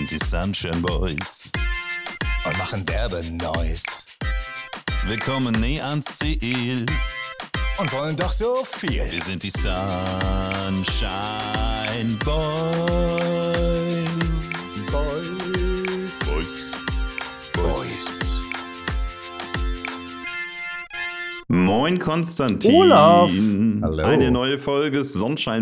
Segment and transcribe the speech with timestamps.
[0.00, 1.50] sind die Sunshine Boys
[2.46, 3.82] und machen derbe Noise.
[5.04, 6.86] Wir kommen nie ans Ziel
[7.76, 9.10] und wollen doch so viel.
[9.10, 10.88] Wir sind die Sunshine
[12.24, 13.49] Boys.
[21.80, 22.74] Moin Konstantin.
[22.74, 23.30] Olaf.
[23.80, 24.02] Hallo.
[24.02, 25.02] Eine neue Folge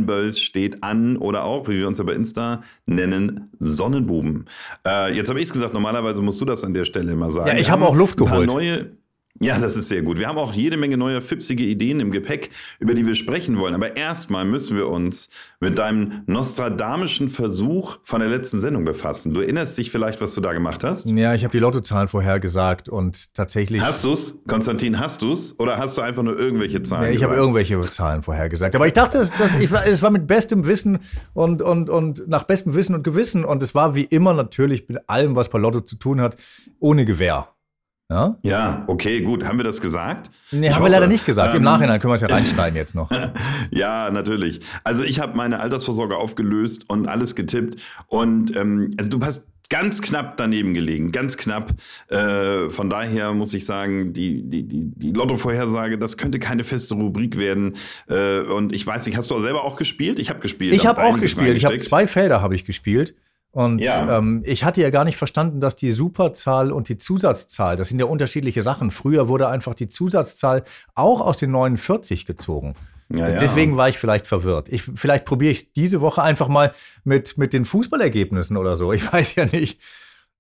[0.05, 4.47] Boys steht an oder auch, wie wir uns ja bei Insta nennen, Sonnenbuben.
[4.85, 7.47] Äh, jetzt habe ich es gesagt, normalerweise musst du das an der Stelle immer sagen.
[7.47, 8.51] Ja, ich habe auch Luft ein paar geholt.
[8.51, 8.98] Neue
[9.41, 10.19] ja, das ist sehr gut.
[10.19, 13.75] Wir haben auch jede Menge neuer fipsige Ideen im Gepäck, über die wir sprechen wollen.
[13.75, 15.31] Aber erstmal müssen wir uns
[15.61, 19.35] mit deinem nostradamischen Versuch von der letzten Sendung befassen.
[19.35, 21.09] Du erinnerst dich vielleicht, was du da gemacht hast?
[21.11, 23.81] Ja, ich habe die Lottozahlen vorhergesagt und tatsächlich.
[23.81, 24.39] Hast du's?
[24.49, 25.59] Konstantin, hast du's?
[25.59, 28.75] Oder hast du einfach nur irgendwelche Zahlen Ja, ich habe irgendwelche Zahlen vorhergesagt.
[28.75, 30.99] Aber ich dachte, es, das, ich war, es war mit bestem Wissen
[31.35, 33.45] und, und, und nach bestem Wissen und Gewissen.
[33.45, 36.37] Und es war wie immer natürlich mit allem, was bei Lotto zu tun hat,
[36.81, 37.49] ohne Gewehr.
[38.11, 38.37] Ja?
[38.43, 39.45] Ja, okay, gut.
[39.47, 40.31] Haben wir das gesagt?
[40.51, 40.93] Nee, Ich haben wir hoffe.
[40.93, 41.53] leider nicht gesagt.
[41.55, 43.11] Im Ähm, Nachhinein können wir es ja reinschneiden jetzt noch.
[43.71, 44.61] Ja, natürlich.
[44.83, 47.83] Also ich habe meine Altersvorsorge aufgelöst und alles getippt.
[48.07, 51.75] Und ähm, also du hast ganz knapp daneben gelegen, ganz knapp.
[52.09, 56.95] Äh, von daher muss ich sagen, die, die, die, die Lotto-Vorhersage, das könnte keine feste
[56.95, 57.75] Rubrik werden.
[58.09, 60.19] Äh, und ich weiß nicht, hast du auch selber auch gespielt?
[60.19, 60.73] Ich habe gespielt.
[60.73, 61.55] Ich hab habe auch gespielt.
[61.59, 63.15] Ich habe zwei Felder habe ich gespielt.
[63.51, 64.19] Und Ja.
[64.19, 67.99] ähm, ich hatte ja gar nicht verstanden, dass die Superzahl und die Zusatzzahl, das sind
[67.99, 68.91] ja unterschiedliche Sachen.
[68.91, 72.75] Früher wurde einfach die Zusatzzahl auch aus den 49 gezogen.
[73.11, 73.39] Ja, ja.
[73.39, 74.69] Deswegen war ich vielleicht verwirrt.
[74.69, 76.73] Ich, vielleicht probiere ich es diese Woche einfach mal
[77.05, 78.93] mit, mit den Fußballergebnissen oder so.
[78.93, 79.81] Ich weiß ja nicht.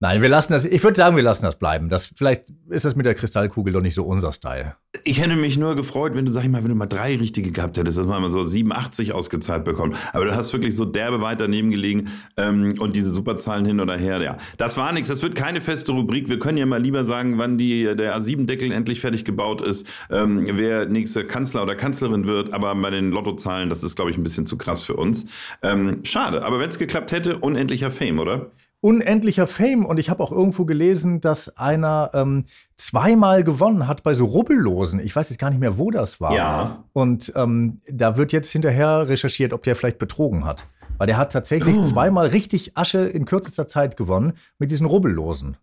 [0.00, 0.64] Nein, wir lassen das.
[0.64, 1.88] Ich würde sagen, wir lassen das bleiben.
[1.88, 4.76] Das, vielleicht ist das mit der Kristallkugel doch nicht so unser Style.
[5.02, 7.50] Ich hätte mich nur gefreut, wenn du, sag ich mal, wenn du mal drei richtige
[7.50, 9.96] gehabt hättest, dass man mal so 87 ausgezahlt bekommt.
[10.12, 13.96] Aber du hast wirklich so derbe weit daneben gelegen ähm, und diese Superzahlen hin oder
[13.96, 14.22] her.
[14.22, 15.08] Ja, das war nichts.
[15.08, 16.28] Das wird keine feste Rubrik.
[16.28, 20.46] Wir können ja mal lieber sagen, wann die, der A7-Deckel endlich fertig gebaut ist, ähm,
[20.48, 22.52] wer nächste Kanzler oder Kanzlerin wird.
[22.52, 25.26] Aber bei den Lottozahlen, das ist, glaube ich, ein bisschen zu krass für uns.
[25.62, 26.44] Ähm, schade.
[26.44, 28.52] Aber wenn es geklappt hätte, unendlicher Fame, oder?
[28.80, 29.84] Unendlicher Fame.
[29.84, 32.44] Und ich habe auch irgendwo gelesen, dass einer ähm,
[32.76, 35.00] zweimal gewonnen hat bei so Rubbellosen.
[35.00, 36.34] Ich weiß jetzt gar nicht mehr, wo das war.
[36.34, 36.84] Ja.
[36.92, 40.66] Und ähm, da wird jetzt hinterher recherchiert, ob der vielleicht betrogen hat.
[40.96, 45.56] Weil der hat tatsächlich zweimal richtig Asche in kürzester Zeit gewonnen mit diesen Rubbellosen.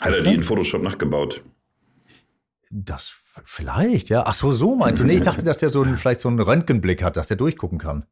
[0.00, 1.44] Hat er die in Photoshop nachgebaut?
[2.70, 3.12] Das
[3.44, 4.24] vielleicht, ja.
[4.26, 5.04] Ach so, so meinst du.
[5.04, 7.78] Nee, ich dachte, dass der so einen, vielleicht so einen Röntgenblick hat, dass der durchgucken
[7.78, 8.06] kann.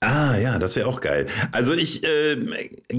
[0.00, 1.26] Ah ja, das wäre auch geil.
[1.52, 2.36] Also ich äh,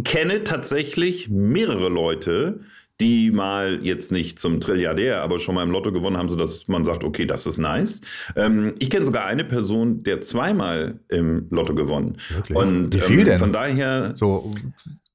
[0.03, 2.59] kenne tatsächlich mehrere Leute,
[2.99, 6.85] die mal jetzt nicht zum Trilliardär, aber schon mal im Lotto gewonnen haben, sodass man
[6.85, 8.01] sagt, okay, das ist nice.
[8.35, 12.17] Ähm, ich kenne sogar eine Person, der zweimal im Lotto gewonnen.
[12.29, 12.55] Wirklich?
[12.55, 13.39] Und Wie viel ähm, denn?
[13.39, 14.13] von daher.
[14.15, 14.53] So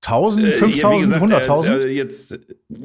[0.05, 1.85] 1000, äh, ja, wie 5000, gesagt, er ist, 100.000?
[1.85, 2.39] äh, jetzt,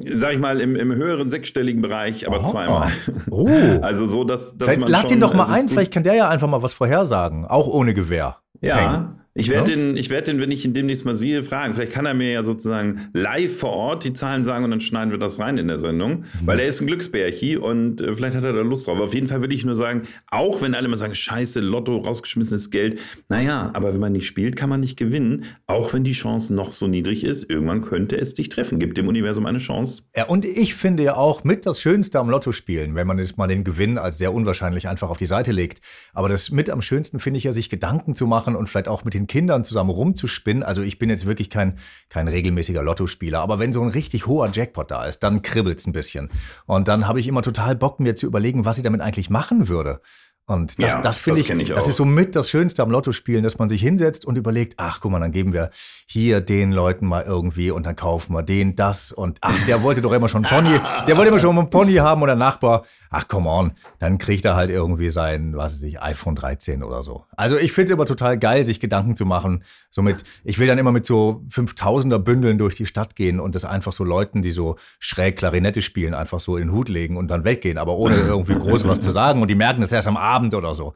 [0.04, 2.44] sag ich mal, im, im höheren sechsstelligen Bereich, aber Aha.
[2.44, 2.92] zweimal.
[3.32, 3.50] Oh.
[3.82, 6.04] Also so, dass, dass Vielleicht man lad schon, den doch mal also ein, vielleicht kann
[6.04, 8.38] der ja einfach mal was vorhersagen, auch ohne Gewehr.
[8.62, 9.16] Ja.
[9.34, 9.78] Ich werde Ja?
[9.78, 11.74] den, ich werde den, wenn ich ihn demnächst mal sehe, fragen.
[11.74, 15.12] Vielleicht kann er mir ja sozusagen live vor Ort die Zahlen sagen und dann schneiden
[15.12, 16.26] wir das rein in der Sendung, Mhm.
[16.48, 19.00] weil er ist ein Glücksbärchi und äh, vielleicht hat er da Lust drauf.
[19.00, 22.70] Auf jeden Fall würde ich nur sagen, auch wenn alle mal sagen, scheiße, Lotto, rausgeschmissenes
[22.72, 23.00] Geld.
[23.30, 25.46] Naja, aber wenn man nicht spielt, kann man nicht gewinnen.
[25.68, 28.80] Auch wenn die Chance noch so niedrig ist, irgendwann könnte es dich treffen.
[28.80, 30.04] Gibt dem Universum eine Chance.
[30.16, 33.38] Ja, und ich finde ja auch mit das Schönste am Lotto spielen, wenn man jetzt
[33.38, 35.82] mal den Gewinn als sehr unwahrscheinlich einfach auf die Seite legt.
[36.14, 39.04] Aber das mit am schönsten finde ich ja, sich Gedanken zu machen und vielleicht auch
[39.06, 40.64] mit den Kindern zusammen rumzuspinnen.
[40.64, 41.78] Also ich bin jetzt wirklich kein,
[42.10, 45.94] kein regelmäßiger Lottospieler, aber wenn so ein richtig hoher Jackpot da ist, dann kribbelt's ein
[45.94, 46.30] bisschen.
[46.66, 49.68] Und dann habe ich immer total Bock, mir zu überlegen, was ich damit eigentlich machen
[49.68, 50.02] würde.
[50.48, 53.44] Und das, Ja, das finde ich, ich das ist so mit das Schönste am Lottospielen,
[53.44, 55.70] dass man sich hinsetzt und überlegt, ach guck mal, dann geben wir
[56.08, 60.02] hier den Leuten mal irgendwie und dann kaufen wir den das und ach, der wollte
[60.02, 62.84] doch immer schon einen Pony, der wollte immer schon einen Pony haben und der Nachbar,
[63.12, 67.02] ach come on, dann kriegt er halt irgendwie sein, was weiß ich, iPhone 13 oder
[67.02, 67.26] so.
[67.38, 69.64] Also ich finde es immer total geil, sich Gedanken zu machen.
[69.90, 73.64] Somit, ich will dann immer mit so 5000er Bündeln durch die Stadt gehen und das
[73.64, 77.30] einfach so Leuten, die so schräg Klarinette spielen, einfach so in den Hut legen und
[77.30, 80.18] dann weggehen, aber ohne irgendwie groß was zu sagen und die merken das erst am
[80.18, 80.96] Abend oder so.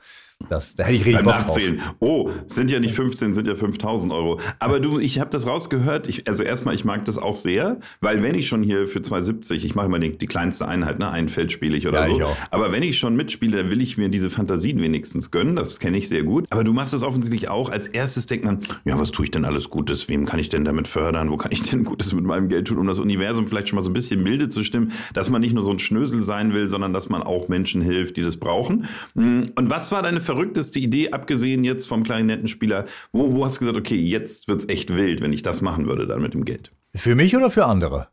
[0.50, 1.46] Das, da hätte ich richtig Beim Bock drauf.
[1.48, 1.82] Nachzählen.
[2.00, 4.40] Oh, sind ja nicht 15, sind ja 5000 Euro.
[4.60, 6.08] Aber du, ich habe das rausgehört.
[6.08, 9.64] Ich, also erstmal, ich mag das auch sehr, weil wenn ich schon hier für 2,70,
[9.66, 11.10] ich mache immer die, die kleinste Einheit, ne?
[11.10, 12.16] ein Feld spiele ich oder Ja, so.
[12.18, 12.38] ich auch.
[12.52, 15.56] Aber wenn ich schon mitspiele, dann will ich mir diese Fantasien wenigstens gönnen.
[15.56, 16.46] Das kenne ich sehr gut.
[16.52, 17.70] Aber du machst das offensichtlich auch.
[17.70, 20.08] Als erstes denkt man, ja, was tue ich denn alles Gutes?
[20.10, 21.32] Wem kann ich denn damit fördern?
[21.32, 23.84] Wo kann ich denn Gutes mit meinem Geld tun, um das Universum vielleicht schon mal
[23.84, 26.68] so ein bisschen milde zu stimmen, dass man nicht nur so ein Schnösel sein will,
[26.68, 28.86] sondern dass man auch Menschen hilft, die das brauchen.
[29.16, 32.86] Und was war deine verrückteste Idee, abgesehen jetzt vom Klarinettenspieler?
[33.12, 36.08] Wo, wo hast du gesagt, okay, jetzt wird's echt wild, wenn ich das machen würde
[36.08, 36.72] dann mit dem Geld?
[36.96, 38.10] Für mich oder für andere?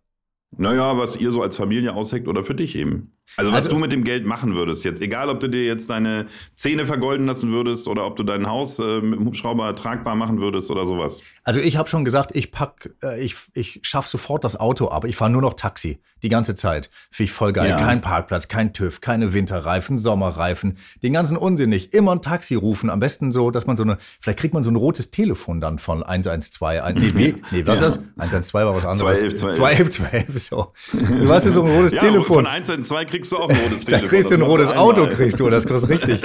[0.56, 3.12] Naja, was ihr so als Familie ausheckt oder für dich eben.
[3.36, 5.00] Also was Also- du mit dem Geld machen würdest jetzt.
[5.00, 8.78] Egal, ob du dir jetzt deine Zähne vergolden lassen würdest oder ob du dein Haus
[8.78, 11.22] äh, mit dem Hubschrauber tragbar machen würdest oder sowas.
[11.44, 15.04] Also ich habe schon gesagt, ich pack, äh, ich, ich schaff sofort das Auto ab.
[15.06, 16.88] Ich fahre nur noch Taxi die ganze Zeit.
[17.10, 17.70] Finde ich voll geil.
[17.70, 17.76] Ja.
[17.78, 21.94] Kein Parkplatz, kein TÜV, keine Winterreifen, Sommerreifen, den ganzen Unsinn nicht.
[21.94, 22.90] Immer ein Taxi rufen.
[22.90, 25.78] Am besten so, dass man so eine, vielleicht kriegt man so ein rotes Telefon dann
[25.80, 26.82] von 112.
[26.82, 27.86] Ein, nee, nee, nee, was Ja.
[27.88, 28.04] ist das?
[28.18, 28.98] 112 war was anderes.
[29.20, 30.72] 211, 211, 211, so.
[30.92, 32.34] Du weißt ja, so ein rotes Ja, Telefon.
[32.36, 34.08] von 1 in 2 kriegst du auch ein rotes Da Telefon.
[34.08, 34.84] kriegst du ein rotes einmal.
[34.84, 36.22] Auto, kriegst du, das ist richtig.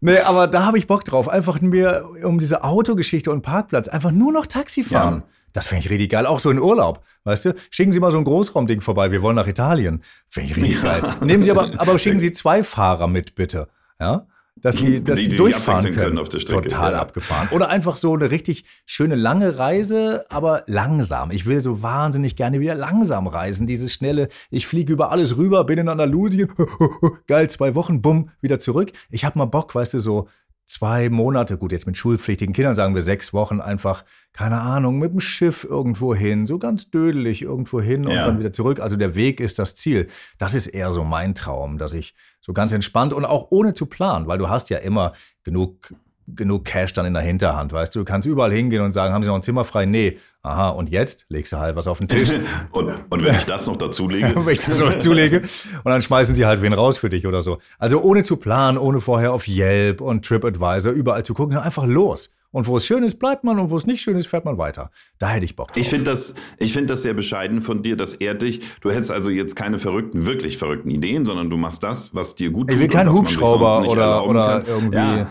[0.00, 1.28] nee, aber da habe ich Bock drauf.
[1.28, 5.22] Einfach mir um diese Autogeschichte und Parkplatz, einfach nur noch Taxi fahren.
[5.26, 5.32] Ja.
[5.52, 6.26] Das finde ich richtig geil.
[6.26, 7.02] Auch so in Urlaub.
[7.24, 9.10] Weißt du, schicken Sie mal so ein Großraumding vorbei.
[9.10, 10.02] Wir wollen nach Italien.
[10.28, 11.02] Finde ich richtig geil.
[11.22, 13.68] Nehmen Sie aber, aber schicken Sie zwei Fahrer mit, bitte.
[13.98, 14.26] Ja?
[14.62, 15.96] Dass die, dass Die- die, durchfahren können.
[15.96, 16.98] können auf der Strecke, Total ja.
[17.00, 17.48] abgefahren.
[17.52, 21.30] Oder einfach so eine richtig schöne lange Reise, aber langsam.
[21.30, 23.66] Ich will so wahnsinnig gerne wieder langsam reisen.
[23.66, 26.52] Dieses schnelle, ich fliege über alles rüber, bin in Andalusien,
[27.26, 28.92] geil, zwei Wochen, bumm, wieder zurück.
[29.10, 30.28] Ich habe mal Bock, weißt du, so
[30.68, 35.10] zwei Monate, gut, jetzt mit schulpflichtigen Kindern sagen wir sechs Wochen, einfach, keine Ahnung, mit
[35.12, 38.26] dem Schiff irgendwo hin, so ganz dödelig irgendwo hin und Ja.
[38.26, 38.78] dann wieder zurück.
[38.78, 40.08] Also der Weg ist das Ziel.
[40.36, 43.86] Das ist eher so mein Traum, dass ich so ganz entspannt und auch ohne zu
[43.86, 45.94] planen, weil du hast ja immer genug
[46.34, 49.22] genug Cash dann in der Hinterhand, weißt du, du kannst überall hingehen und sagen, haben
[49.22, 49.86] Sie noch ein Zimmer frei?
[49.86, 50.18] Nee.
[50.42, 52.30] Aha, und jetzt legst du halt was auf den Tisch,
[52.72, 56.34] Und, und wenn ich das noch dazulege, wenn ich das noch zulege und dann schmeißen
[56.34, 57.58] sie halt wen raus für dich oder so.
[57.78, 62.30] Also ohne zu planen, ohne vorher auf Yelp und TripAdvisor überall zu gucken, einfach los.
[62.50, 64.56] Und wo es schön ist, bleibt man und wo es nicht schön ist, fährt man
[64.56, 64.90] weiter.
[65.18, 65.76] Da hätte ich Bock drauf.
[65.76, 68.60] Ich finde das, ich find das sehr bescheiden von dir, das ehrt dich.
[68.80, 72.50] Du hättest also jetzt keine verrückten, wirklich verrückten Ideen, sondern du machst das, was dir
[72.50, 72.74] gut tut.
[72.74, 74.96] ich will keinen Hubschrauber oder, oder irgendwie.
[74.96, 75.28] Ja.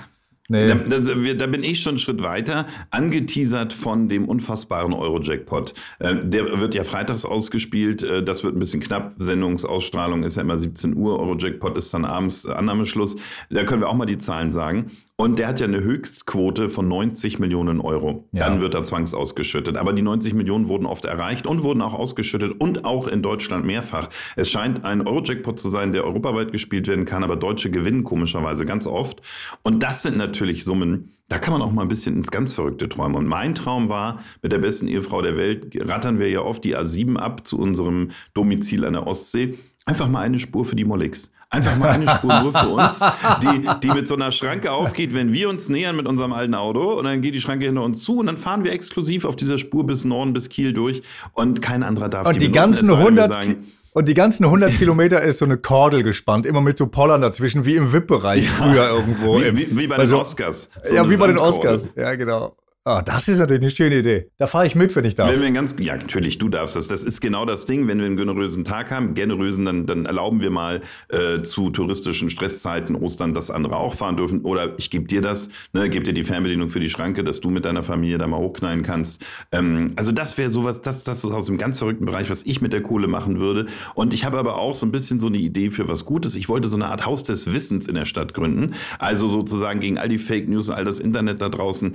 [0.49, 0.65] Nee.
[0.65, 0.99] Da, da,
[1.33, 5.73] da bin ich schon einen Schritt weiter, angeteasert von dem unfassbaren Euro-Jackpot.
[5.99, 9.13] Äh, der wird ja freitags ausgespielt, äh, das wird ein bisschen knapp.
[9.19, 13.17] Sendungsausstrahlung ist ja immer 17 Uhr, Euro-Jackpot ist dann abends äh, Annahmeschluss.
[13.49, 14.89] Da können wir auch mal die Zahlen sagen.
[15.19, 18.27] Und der hat ja eine Höchstquote von 90 Millionen Euro.
[18.33, 18.45] Ja.
[18.45, 19.75] Dann wird er zwangsausgeschüttet.
[19.75, 23.65] Aber die 90 Millionen wurden oft erreicht und wurden auch ausgeschüttet und auch in Deutschland
[23.65, 24.09] mehrfach.
[24.35, 28.67] Es scheint ein Euro-Jackpot zu sein, der europaweit gespielt werden kann, aber Deutsche gewinnen komischerweise
[28.67, 29.23] ganz oft.
[29.63, 32.87] Und das sind natürlich Summen, da kann man auch mal ein bisschen ins ganz Verrückte
[32.87, 33.15] träumen.
[33.15, 36.77] Und mein Traum war, mit der besten Ehefrau der Welt rattern wir ja oft die
[36.77, 39.57] A7 ab zu unserem Domizil an der Ostsee.
[39.87, 41.31] Einfach mal eine Spur für die Mollix.
[41.49, 42.99] Einfach mal eine Spur nur für uns,
[43.41, 46.95] die, die mit so einer Schranke aufgeht, wenn wir uns nähern mit unserem alten Auto
[46.99, 49.57] und dann geht die Schranke hinter uns zu und dann fahren wir exklusiv auf dieser
[49.57, 52.89] Spur bis Norden, bis Kiel durch und kein anderer darf Und die benutzen, ganzen es
[52.89, 56.45] sei denn, wir 100 sagen, und die ganzen 100 Kilometer ist so eine Kordel gespannt,
[56.45, 59.39] immer mit so Pollern dazwischen, wie im VIP-Bereich früher irgendwo.
[59.39, 60.69] wie, im, wie, wie bei den so- Oscars.
[60.83, 61.71] So ja, wie bei den Sandkordel.
[61.75, 61.89] Oscars.
[61.95, 62.57] Ja, genau.
[62.87, 64.31] Ah, das ist natürlich eine schöne Idee.
[64.37, 65.29] Da fahre ich mit, wenn ich darf.
[65.29, 66.87] Wenn wir ganz, ja, natürlich, du darfst das.
[66.87, 67.85] Das ist genau das Ding.
[67.89, 70.79] Wenn wir einen generösen Tag haben, generösen, dann, dann erlauben wir mal
[71.09, 74.39] äh, zu touristischen Stresszeiten, Ostern, dass andere auch fahren dürfen.
[74.43, 77.49] Oder ich gebe dir das, ne, gebe dir die Fernbedienung für die Schranke, dass du
[77.49, 79.25] mit deiner Familie da mal hochknallen kannst.
[79.51, 82.61] Ähm, also das wäre sowas, das, das ist aus dem ganz verrückten Bereich, was ich
[82.61, 83.65] mit der Kohle machen würde.
[83.95, 86.35] Und ich habe aber auch so ein bisschen so eine Idee für was Gutes.
[86.35, 88.75] Ich wollte so eine Art Haus des Wissens in der Stadt gründen.
[88.97, 91.93] Also sozusagen gegen all die Fake News und all das Internet da draußen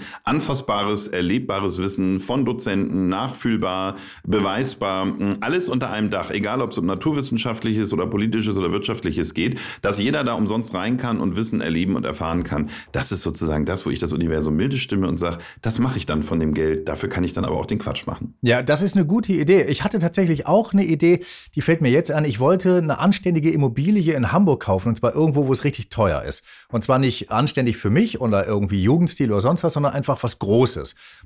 [0.82, 6.78] anfassbares, erlebbares Wissen von Dozenten, nachfühlbar, beweisbar, mh, alles unter einem Dach, egal ob es
[6.78, 11.60] um naturwissenschaftliches oder politisches oder wirtschaftliches geht, dass jeder da umsonst rein kann und Wissen
[11.60, 12.70] erleben und erfahren kann.
[12.92, 16.06] Das ist sozusagen das, wo ich das Universum milde stimme und sage, das mache ich
[16.06, 18.34] dann von dem Geld, dafür kann ich dann aber auch den Quatsch machen.
[18.42, 19.64] Ja, das ist eine gute Idee.
[19.64, 21.24] Ich hatte tatsächlich auch eine Idee,
[21.54, 22.24] die fällt mir jetzt an.
[22.24, 26.22] Ich wollte eine anständige Immobilie in Hamburg kaufen und zwar irgendwo, wo es richtig teuer
[26.22, 26.44] ist.
[26.68, 30.38] Und zwar nicht anständig für mich oder irgendwie Jugendstil oder sonst was, sondern einfach was
[30.38, 30.71] Großes,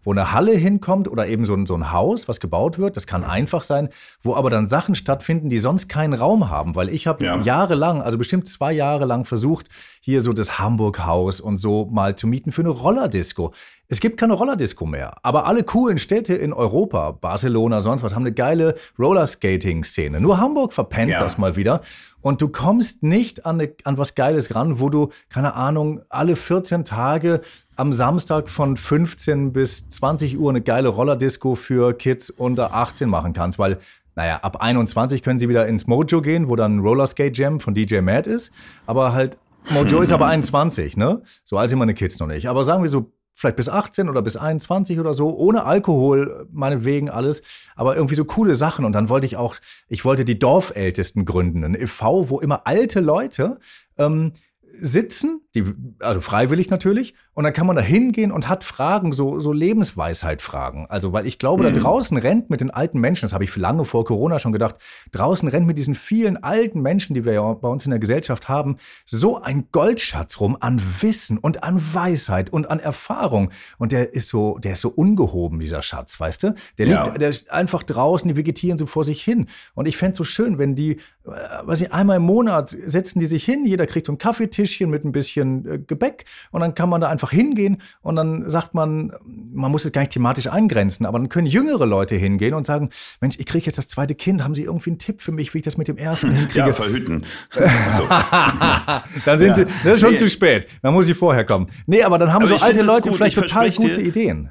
[0.03, 2.97] wo eine Halle hinkommt oder eben so ein, so ein Haus, was gebaut wird.
[2.97, 3.89] Das kann einfach sein,
[4.23, 7.41] wo aber dann Sachen stattfinden, die sonst keinen Raum haben, weil ich habe Ja.
[7.41, 9.69] jahrelang, also bestimmt zwei Jahre lang versucht,
[10.01, 13.53] hier so das Hamburg-Haus und so mal zu mieten für eine Rollerdisco.
[13.89, 18.23] Es gibt keine Rollerdisco mehr, aber alle coolen Städte in Europa, Barcelona, sonst was, haben
[18.23, 20.21] eine geile Rollerskating-Szene.
[20.21, 21.21] Nur Hamburg verpennt Ja.
[21.21, 21.83] das mal wieder.
[22.21, 26.35] Und du kommst nicht an, eine, an was Geiles ran, wo du, keine Ahnung, alle
[26.37, 27.41] 14 Tage
[27.77, 33.33] am Samstag von 15 bis 20 Uhr eine geile Rollerdisco für Kids unter 18 machen
[33.33, 33.79] kannst, weil
[34.17, 38.01] naja, ab 21 können sie wieder ins Mojo gehen, wo dann Rollerskate Jam von DJ
[38.01, 38.51] Matt ist.
[38.87, 39.37] Aber halt,
[39.75, 41.21] Mojo ist aber 21, ne?
[41.45, 42.49] So alt sind meine Kids noch nicht.
[42.49, 47.11] Aber sagen wir so, vielleicht bis 18 oder bis 21 oder so, ohne Alkohol, meinetwegen
[47.11, 47.43] alles.
[47.75, 48.87] Aber irgendwie so coole Sachen.
[48.87, 49.57] Und dann wollte ich auch,
[49.89, 53.59] ich wollte die Dorfältesten gründen, ein e.V., wo immer alte Leute
[53.99, 54.33] ähm,
[54.81, 55.65] sitzen, die,
[56.01, 60.87] also freiwillig natürlich, und dann kann man da hingehen und hat Fragen, so, so Lebensweisheit-Fragen.
[60.89, 61.75] Also, weil ich glaube, mhm.
[61.75, 64.77] da draußen rennt mit den alten Menschen, das habe ich lange vor Corona schon gedacht,
[65.13, 68.49] draußen rennt mit diesen vielen alten Menschen, die wir ja bei uns in der Gesellschaft
[68.49, 73.51] haben, so ein Goldschatz rum an Wissen und an Weisheit und an Erfahrung.
[73.77, 76.55] Und der ist so, der ist so ungehoben, dieser Schatz, weißt du?
[76.79, 77.05] Der ja.
[77.05, 79.49] liegt der ist einfach draußen, die vegetieren so vor sich hin.
[79.75, 81.31] Und ich fände es so schön, wenn die, äh,
[81.65, 84.19] weiß ich, einmal im Monat setzen die sich hin, jeder kriegt so ein
[84.67, 88.49] Kaffeetischchen mit ein bisschen äh, Gebäck und dann kann man da einfach hingehen und dann
[88.51, 92.55] sagt man, man muss es gar nicht thematisch eingrenzen, aber dann können jüngere Leute hingehen
[92.55, 95.33] und sagen, Mensch, ich kriege jetzt das zweite Kind, haben Sie irgendwie einen Tipp für
[95.33, 96.59] mich, wie ich das mit dem ersten hinkriege?
[96.67, 97.25] Ja, verhüten.
[99.25, 99.55] dann sind ja.
[99.55, 100.19] sie, das ist schon nee.
[100.19, 100.67] zu spät.
[100.83, 101.67] Dann muss ich vorher kommen.
[101.87, 104.51] Nee, aber dann haben aber so alte Leute vielleicht total gute Ideen.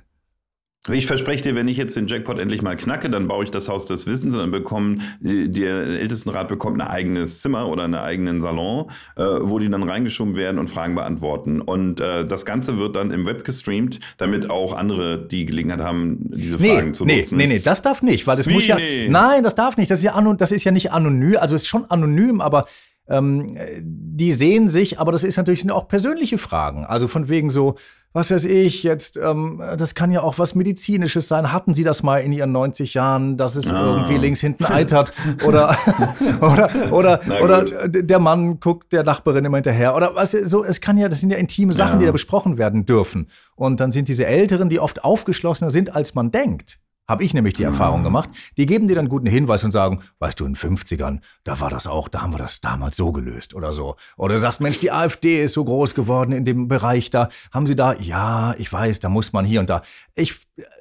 [0.92, 3.70] Ich verspreche dir, wenn ich jetzt den Jackpot endlich mal knacke, dann baue ich das
[3.70, 8.42] Haus des Wissens und dann bekommen der Ältestenrat bekommt ein eigenes Zimmer oder einen eigenen
[8.42, 11.62] Salon, äh, wo die dann reingeschoben werden und Fragen beantworten.
[11.62, 16.20] Und äh, das Ganze wird dann im Web gestreamt, damit auch andere die Gelegenheit haben,
[16.36, 17.38] diese Fragen nee, zu nee, nutzen.
[17.38, 18.76] Nee, nee, das darf nicht, weil das Wie, muss ja.
[18.76, 19.08] Nee.
[19.10, 19.90] Nein, das darf nicht.
[19.90, 22.66] Das ist ja, das ist ja nicht anonym, also es ist schon anonym, aber
[23.08, 26.86] ähm, die sehen sich, aber das ist natürlich sind auch persönliche Fragen.
[26.86, 27.76] Also von wegen so,
[28.16, 31.52] was weiß ich, jetzt, ähm, das kann ja auch was Medizinisches sein.
[31.52, 33.98] Hatten Sie das mal in Ihren 90 Jahren, dass es ah.
[33.98, 35.12] irgendwie links hinten eitert?
[35.46, 35.78] Oder,
[36.42, 39.98] oder, oder, oder der Mann guckt der Nachbarin immer hinterher.
[39.98, 42.00] Oder was so, es kann ja, das sind ja intime Sachen, ja.
[42.00, 43.28] die da besprochen werden dürfen.
[43.54, 46.80] Und dann sind diese Älteren, die oft aufgeschlossener sind, als man denkt.
[47.08, 48.30] Habe ich nämlich die Erfahrung gemacht.
[48.58, 51.70] Die geben dir dann guten Hinweis und sagen, weißt du, in den 50ern, da war
[51.70, 53.96] das auch, da haben wir das damals so gelöst oder so.
[54.18, 57.30] Oder du sagst, Mensch, die AfD ist so groß geworden in dem Bereich da.
[57.52, 59.84] Haben sie da, ja, ich weiß, da muss man hier und da.
[60.16, 60.36] Ich,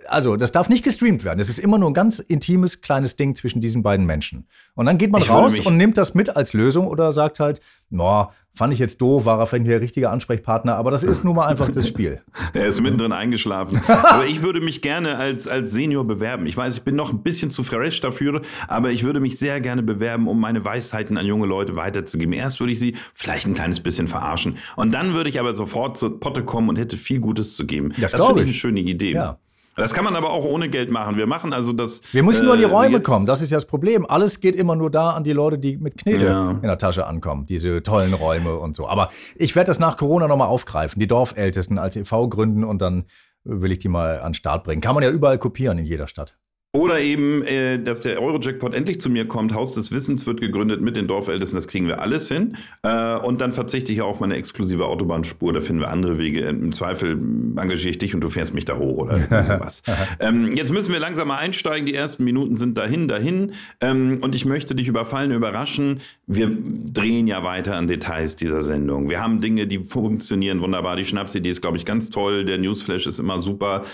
[0.07, 1.39] also, das darf nicht gestreamt werden.
[1.39, 4.47] Das ist immer nur ein ganz intimes, kleines Ding zwischen diesen beiden Menschen.
[4.75, 7.61] Und dann geht man ich raus und nimmt das mit als Lösung oder sagt halt,
[7.91, 11.25] boah, Fand ich jetzt doof, war er vielleicht nicht der richtige Ansprechpartner, aber das ist
[11.25, 12.23] nun mal einfach das Spiel.
[12.53, 13.81] er ist mittendrin eingeschlafen.
[13.89, 16.47] aber ich würde mich gerne als, als Senior bewerben.
[16.47, 19.61] Ich weiß, ich bin noch ein bisschen zu fresh dafür, aber ich würde mich sehr
[19.61, 22.33] gerne bewerben, um meine Weisheiten an junge Leute weiterzugeben.
[22.33, 24.57] Erst würde ich sie vielleicht ein kleines bisschen verarschen.
[24.77, 27.93] Und dann würde ich aber sofort zur Potte kommen und hätte viel Gutes zu geben.
[28.01, 29.15] Das, das finde ich eine schöne Idee.
[29.15, 29.39] Ja.
[29.77, 31.17] Das kann man aber auch ohne Geld machen.
[31.17, 32.03] Wir machen also das.
[32.13, 33.27] Wir müssen nur in die äh, Räume kommen.
[33.27, 34.07] Das ist ja das Problem.
[34.07, 36.51] Alles geht immer nur da an die Leute, die mit Knete ja.
[36.51, 37.47] in der Tasche ankommen.
[37.47, 38.89] Diese tollen Räume und so.
[38.89, 41.01] Aber ich werde das nach Corona nochmal aufgreifen.
[41.01, 42.29] Die Dorfältesten als e.V.
[42.29, 43.07] gründen und dann
[43.45, 44.81] will ich die mal an den Start bringen.
[44.81, 46.37] Kann man ja überall kopieren in jeder Stadt.
[46.75, 49.55] Oder eben, äh, dass der Euro-Jackpot endlich zu mir kommt.
[49.55, 51.57] Haus des Wissens wird gegründet mit den Dorfältesten.
[51.57, 52.57] Das kriegen wir alles hin.
[52.83, 55.53] Äh, und dann verzichte ich auf meine exklusive Autobahnspur.
[55.53, 56.41] Da finden wir andere Wege.
[56.41, 59.85] Im Zweifel engagiere ich dich und du fährst mich da hoch oder sowas.
[60.19, 61.87] ähm, jetzt müssen wir langsam mal einsteigen.
[61.87, 63.53] Die ersten Minuten sind dahin, dahin.
[63.81, 66.01] Ähm, und ich möchte dich überfallen, überraschen.
[66.27, 69.09] Wir drehen ja weiter an Details dieser Sendung.
[69.09, 70.97] Wir haben Dinge, die funktionieren wunderbar.
[70.97, 72.45] Die Schnapsidee ist, glaube ich, ganz toll.
[72.45, 73.85] Der Newsflash ist immer super.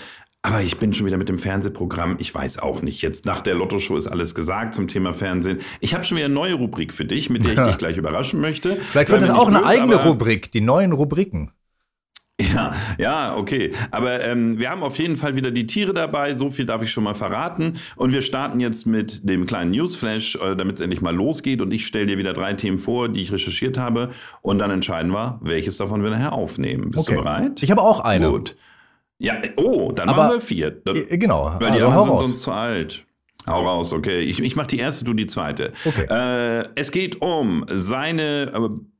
[0.43, 2.15] Aber ich bin schon wieder mit dem Fernsehprogramm.
[2.19, 3.01] Ich weiß auch nicht.
[3.03, 5.59] Jetzt nach der Lotto-Show ist alles gesagt zum Thema Fernsehen.
[5.81, 8.41] Ich habe schon wieder eine neue Rubrik für dich, mit der ich dich gleich überraschen
[8.41, 8.75] möchte.
[8.75, 11.51] Vielleicht wird das auch eine eigene Rubrik, die neuen Rubriken.
[12.41, 13.71] Ja, ja, okay.
[13.91, 16.33] Aber ähm, wir haben auf jeden Fall wieder die Tiere dabei.
[16.33, 17.73] So viel darf ich schon mal verraten.
[17.95, 21.61] Und wir starten jetzt mit dem kleinen Newsflash, äh, damit es endlich mal losgeht.
[21.61, 24.09] Und ich stelle dir wieder drei Themen vor, die ich recherchiert habe.
[24.41, 26.89] Und dann entscheiden wir, welches davon wir nachher aufnehmen.
[26.89, 27.17] Bist okay.
[27.17, 27.63] du bereit?
[27.63, 28.31] Ich habe auch eine.
[28.31, 28.55] Gut.
[29.21, 30.71] Ja, oh, dann Aber, machen wir vier.
[30.71, 31.55] Das, äh, genau.
[31.59, 33.05] Weil die also anderen sind sonst zu alt.
[33.47, 34.21] Hau raus, okay.
[34.21, 35.73] Ich, ich mache die erste, du die zweite.
[35.85, 36.05] Okay.
[36.09, 38.51] Äh, es geht um seine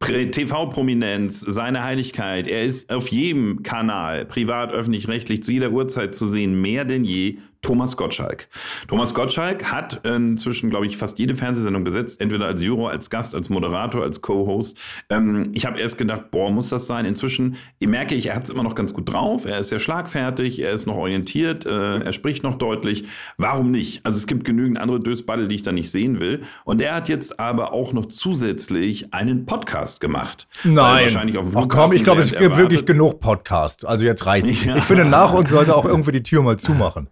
[0.07, 2.47] äh, TV-Prominenz, seine Heiligkeit.
[2.47, 7.03] Er ist auf jedem Kanal, privat, öffentlich, rechtlich, zu jeder Uhrzeit zu sehen, mehr denn
[7.03, 7.37] je.
[7.61, 8.47] Thomas Gottschalk.
[8.87, 13.35] Thomas Gottschalk hat inzwischen, glaube ich, fast jede Fernsehsendung besetzt, entweder als Juror, als Gast,
[13.35, 14.79] als Moderator, als Co-Host.
[15.11, 17.05] Ähm, ich habe erst gedacht, boah, muss das sein?
[17.05, 19.45] Inzwischen merke ich, er hat es immer noch ganz gut drauf.
[19.45, 23.03] Er ist sehr schlagfertig, er ist noch orientiert, äh, er spricht noch deutlich.
[23.37, 24.03] Warum nicht?
[24.07, 26.41] Also es gibt genügend andere Dösbaddel, die ich da nicht sehen will.
[26.65, 30.47] Und er hat jetzt aber auch noch zusätzlich einen Podcast gemacht.
[30.63, 31.03] Nein.
[31.03, 33.85] Wahrscheinlich auf dem Ach komm, ich glaube, es gibt wirklich genug Podcasts.
[33.85, 34.65] Also jetzt reicht's.
[34.65, 34.71] Ja.
[34.81, 37.09] Ich finde, nach uns sollte auch irgendwie die Tür mal zumachen.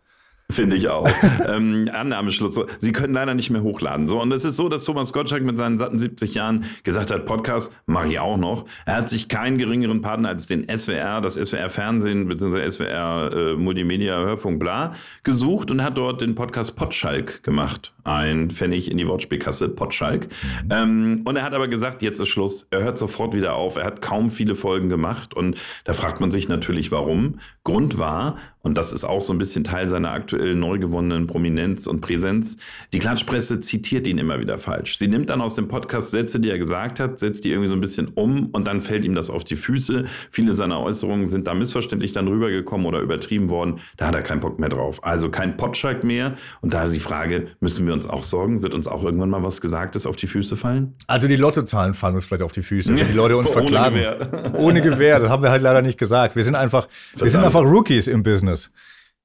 [0.52, 1.08] Finde ich auch.
[1.48, 2.60] ähm, Annahmeschluss.
[2.80, 4.08] Sie können leider nicht mehr hochladen.
[4.08, 7.28] So, und es ist so, dass Thomas Gottschalk mit seinen satten 70 Jahren gesagt hat,
[7.28, 8.66] Podcast mache ich auch noch.
[8.88, 12.68] Er hat sich keinen geringeren Partner als den SWR, das SWR Fernsehen bzw.
[12.68, 17.94] SWR äh, Multimedia Hörfunk bla gesucht und hat dort den Podcast Potschalk gemacht.
[18.04, 20.30] Ein Pfennig in die Wortspielkasse, Potschalk.
[20.72, 22.66] Ähm, und er hat aber gesagt, jetzt ist Schluss.
[22.72, 23.76] Er hört sofort wieder auf.
[23.76, 27.38] Er hat kaum viele Folgen gemacht und da fragt man sich natürlich, warum.
[27.64, 31.88] Grund war, und das ist auch so ein bisschen Teil seiner aktuell neu gewonnenen Prominenz
[31.88, 32.58] und Präsenz.
[32.92, 34.98] Die Klatschpresse zitiert ihn immer wieder falsch.
[34.98, 37.74] Sie nimmt dann aus dem Podcast Sätze, die er gesagt hat, setzt die irgendwie so
[37.74, 40.06] ein bisschen um und dann fällt ihm das auf die Füße.
[40.32, 43.80] Viele seiner Äußerungen sind da missverständlich dann rübergekommen oder übertrieben worden.
[43.96, 45.02] Da hat er keinen Bock mehr drauf.
[45.04, 46.34] Also kein Potschak mehr.
[46.62, 48.62] Und da ist die Frage, müssen wir uns auch sorgen?
[48.62, 50.96] Wird uns auch irgendwann mal was Gesagtes auf die Füße fallen?
[51.08, 53.96] Also die Lottozahlen fallen uns vielleicht auf die Füße, wenn die Leute uns Ohne verklagen.
[53.96, 54.54] Gewehr.
[54.56, 56.36] Ohne Gewehr, das haben wir halt leider nicht gesagt.
[56.36, 58.49] Wir sind einfach, wir sind einfach Rookies im Business.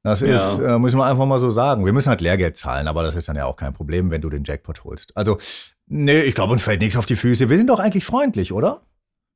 [0.02, 0.37] Das Ja.
[0.37, 1.85] ist, äh, müssen wir einfach mal so sagen.
[1.87, 4.28] Wir müssen halt Lehrgeld zahlen, aber das ist dann ja auch kein Problem, wenn du
[4.28, 5.16] den Jackpot holst.
[5.16, 5.38] Also,
[5.87, 7.49] nee, ich glaube, uns fällt nichts auf die Füße.
[7.49, 8.83] Wir sind doch eigentlich freundlich, oder?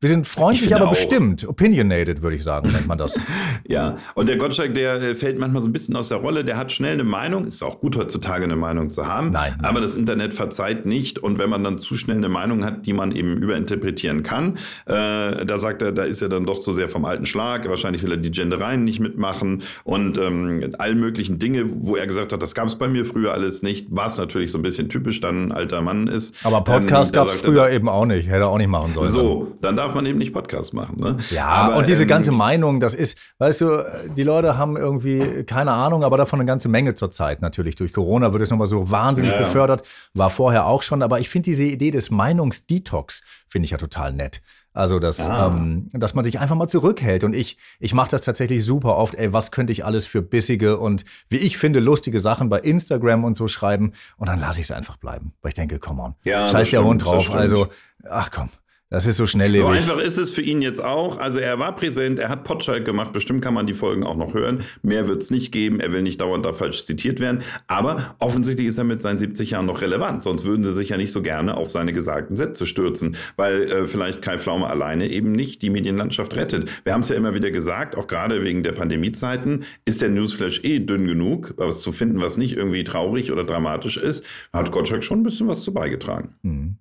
[0.01, 0.91] Wir sind freundlich, aber auch.
[0.91, 1.49] bestimmt.
[1.49, 3.19] Opinionated, würde ich sagen, nennt man das.
[3.67, 6.43] Ja, und der Gottschalk, der äh, fällt manchmal so ein bisschen aus der Rolle.
[6.43, 7.45] Der hat schnell eine Meinung.
[7.45, 9.31] Ist auch gut heutzutage eine Meinung zu haben.
[9.31, 9.59] Nein.
[9.63, 11.19] Aber das Internet verzeiht nicht.
[11.19, 15.45] Und wenn man dann zu schnell eine Meinung hat, die man eben überinterpretieren kann, äh,
[15.45, 17.69] da sagt er, da ist er dann doch zu sehr vom alten Schlag.
[17.69, 22.33] Wahrscheinlich will er die Gendereien nicht mitmachen und ähm, all möglichen Dinge, wo er gesagt
[22.33, 23.89] hat, das gab es bei mir früher alles nicht.
[23.91, 26.47] Was natürlich so ein bisschen typisch dann ein alter Mann ist.
[26.47, 28.29] Aber Podcast Ähm, gab es sagt er, früher eben auch nicht.
[28.29, 29.09] Hätte er auch nicht machen sollen.
[29.09, 30.97] So, dann darf man eben nicht Podcast machen.
[31.01, 31.17] Ne?
[31.31, 33.85] Ja, Aber, und diese ähm, ganze Meinung, das ist, weißt du,
[34.17, 37.77] die Leute haben irgendwie keine Ahnung, aber davon eine ganze Menge zurzeit natürlich.
[37.77, 39.83] Durch Corona wird es nochmal so wahnsinnig Ja, befördert,
[40.15, 44.13] war vorher auch schon, aber ich finde diese Idee des Meinungsdetox, finde ich ja total
[44.13, 44.41] nett.
[44.75, 45.49] Also, dass, Ja.
[45.49, 47.25] ähm, dass man sich einfach mal zurückhält.
[47.25, 49.15] Und ich, ich mache das tatsächlich super oft.
[49.17, 53.25] Ey, was könnte ich alles für bissige und, wie ich finde, lustige Sachen bei Instagram
[53.25, 53.93] und so schreiben?
[54.19, 55.33] Und dann lasse ich es einfach bleiben.
[55.43, 57.35] Weil ich denke, come on, Ja, scheiß der Hund drauf.
[57.35, 57.69] Also,
[58.09, 58.51] ach komm,
[58.91, 59.61] das ist so schnelllebig.
[59.61, 61.19] So einfach ist es für ihn jetzt auch.
[61.19, 63.13] Also er war präsent, er hat Potschalk gemacht.
[63.13, 64.65] Bestimmt kann man die Folgen auch noch hören.
[64.83, 65.79] Mehr wird es nicht geben.
[65.79, 67.43] Er will nicht dauernd da falsch zitiert werden.
[67.67, 70.23] Aber offensichtlich ist er mit seinen 70 Jahren noch relevant.
[70.23, 73.87] Sonst würden sie sich ja nicht so gerne auf seine gesagten Sätze stürzen, weil äh,
[73.87, 76.71] vielleicht Kai Pflaume alleine eben nicht die Medienlandschaft rettet.
[76.85, 80.65] Wir haben es ja immer wieder gesagt, auch gerade wegen der Pandemiezeiten ist der Newsflash
[80.65, 84.25] eh dünn genug, was zu finden, was nicht irgendwie traurig oder dramatisch ist.
[84.51, 86.35] Hat Gottschalk schon ein bisschen was zu beigetragen.
[86.43, 86.79] Hm.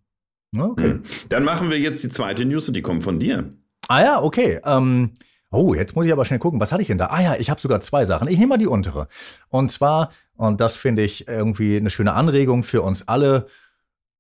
[0.56, 0.92] Okay.
[0.92, 1.04] Hm.
[1.30, 3.52] Dann machen wir jetzt die zweite News und die kommt von dir.
[3.88, 4.60] Ah ja, okay.
[4.66, 5.12] Ähm,
[5.52, 6.60] oh, jetzt muss ich aber schnell gucken.
[6.60, 7.08] Was hatte ich denn da?
[7.08, 8.28] Ah ja, ich habe sogar zwei Sachen.
[8.28, 9.08] Ich nehme mal die untere.
[9.50, 13.48] Und zwar, und das finde ich irgendwie eine schöne Anregung für uns alle,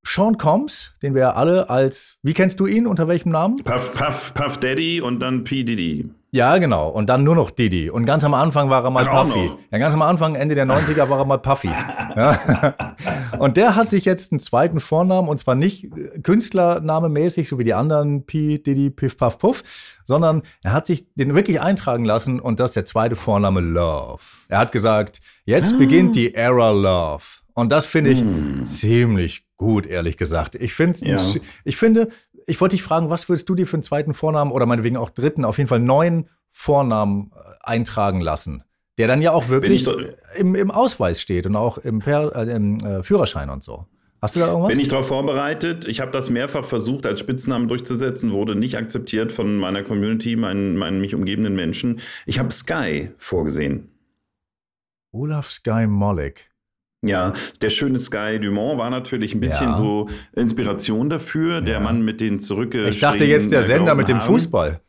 [0.05, 3.57] Sean Combs, den wir alle als, wie kennst du ihn, unter welchem Namen?
[3.57, 5.63] Puff, Puff, Puff Daddy und dann P.
[5.63, 6.09] Diddy.
[6.31, 6.89] Ja, genau.
[6.89, 7.89] Und dann nur noch Didi.
[7.89, 9.49] Und ganz am Anfang war er mal Ach, Puffy.
[9.71, 11.69] Ja, ganz am Anfang, Ende der 90er, war er mal Puffy.
[11.69, 12.75] Ja.
[13.39, 15.89] Und der hat sich jetzt einen zweiten Vornamen, und zwar nicht
[16.23, 19.63] Künstlernamemäßig, so wie die anderen P, Didi, Piff, Puff, Puff,
[20.05, 24.21] sondern er hat sich den wirklich eintragen lassen und das ist der zweite Vorname Love.
[24.47, 27.23] Er hat gesagt, jetzt beginnt die Era Love.
[27.53, 28.23] Und das finde ich
[28.63, 30.55] ziemlich gut, ehrlich gesagt.
[30.55, 31.17] Ich, find, Ja.
[31.63, 32.09] ich finde,
[32.47, 35.09] ich wollte dich fragen, was würdest du dir für einen zweiten Vornamen oder meinetwegen auch
[35.09, 38.63] dritten, auf jeden Fall neuen Vornamen äh, eintragen lassen?
[38.97, 39.87] Der dann ja auch wirklich
[40.35, 43.85] im, im Ausweis steht und auch im, per, äh, im äh, Führerschein und so.
[44.21, 44.71] Hast du da irgendwas?
[44.71, 45.87] Bin ich darauf vorbereitet?
[45.87, 50.75] Ich habe das mehrfach versucht, als Spitznamen durchzusetzen, wurde nicht akzeptiert von meiner Community, meinen,
[50.75, 51.99] meinen mich umgebenden Menschen.
[52.25, 53.91] Ich habe Sky vorgesehen.
[55.11, 56.46] Olaf Sky Mollick.
[57.07, 59.75] Ja, der schöne Sky Dumont war natürlich ein bisschen Ja.
[59.75, 61.61] so Inspiration dafür.
[61.61, 61.79] Der Ja.
[61.79, 64.21] Mann mit den zurückgeschriebenen Ich dachte jetzt der Sender mit dem.
[64.21, 64.79] Fußball.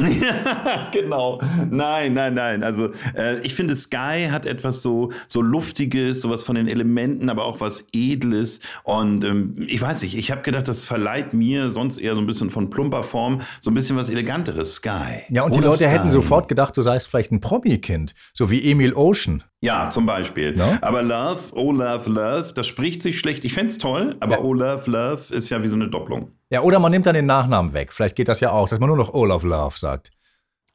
[0.00, 1.40] Ja, genau.
[1.70, 2.62] Nein, nein, nein.
[2.62, 7.44] Also äh, ich finde, Sky hat etwas so, so Luftiges, sowas von den Elementen, aber
[7.46, 8.60] auch was Edles.
[8.84, 12.26] Und ähm, ich weiß nicht, ich habe gedacht, das verleiht mir sonst eher so ein
[12.26, 14.74] bisschen von plumper Form, so ein bisschen was Eleganteres.
[14.74, 15.24] Sky.
[15.30, 15.90] Ja, und die Olaf Leute Sky.
[15.90, 19.42] hätten sofort gedacht, du seist vielleicht ein Promi-Kind, so wie Emil Ocean.
[19.60, 20.56] Ja, zum Beispiel.
[20.56, 20.78] Ja?
[20.82, 23.44] Aber Love, oh Love, Love, das spricht sich schlecht.
[23.44, 24.40] Ich fänd's toll, aber Ja.
[24.42, 26.32] oh Love, Love ist ja wie so eine Doppelung.
[26.50, 27.92] Ja, oder man nimmt dann den Nachnamen weg.
[27.92, 30.10] Vielleicht geht das ja auch, dass man nur noch Olaf Love sagt.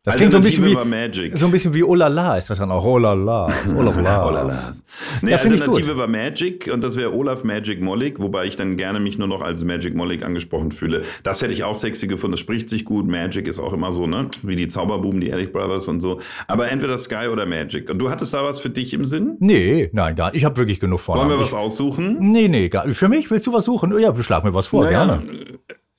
[0.06, 1.38] Das klingt so ein bisschen wie, Magic.
[1.38, 2.84] so ein bisschen wie Olala ist das dann auch.
[2.84, 3.48] Olala.
[3.74, 4.26] Olala.
[4.28, 4.74] Olala.
[5.22, 9.00] Nee, Ja, Alternative war Magic und das wäre Olaf Magic Mollig, wobei ich dann gerne
[9.00, 11.04] mich nur noch als Magic Mollig angesprochen fühle.
[11.24, 13.08] Das hätte ich auch sexy gefunden, das spricht sich gut.
[13.08, 14.28] Magic ist auch immer so, ne?
[14.44, 16.20] Wie die Zauberbuben, die Eric Brothers und so.
[16.48, 17.90] Aber entweder Sky oder Magic.
[17.90, 19.38] Und du hattest da was für dich im Sinn?
[19.40, 20.36] Nee, nein, gar nicht.
[20.36, 21.30] Ich habe wirklich genug Vornamen.
[21.30, 22.18] Wollen wir was ich, aussuchen?
[22.20, 23.98] Nee, nee, gar, für mich willst du was suchen?
[23.98, 25.24] Ja, schlag mir was vor, Naja, gerne.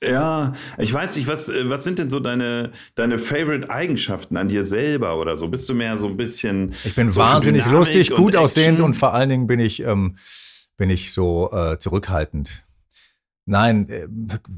[0.03, 4.65] Ja, ich weiß nicht, was, äh, was sind denn so deine, deine Favorite-Eigenschaften an dir
[4.65, 5.47] selber oder so?
[5.47, 6.73] Bist du mehr so ein bisschen.
[6.83, 10.17] Ich bin so wahnsinnig lustig, gut aussehend und vor allen Dingen bin ich, ähm,
[10.77, 12.63] bin ich so äh, zurückhaltend.
[13.45, 14.07] Nein, äh,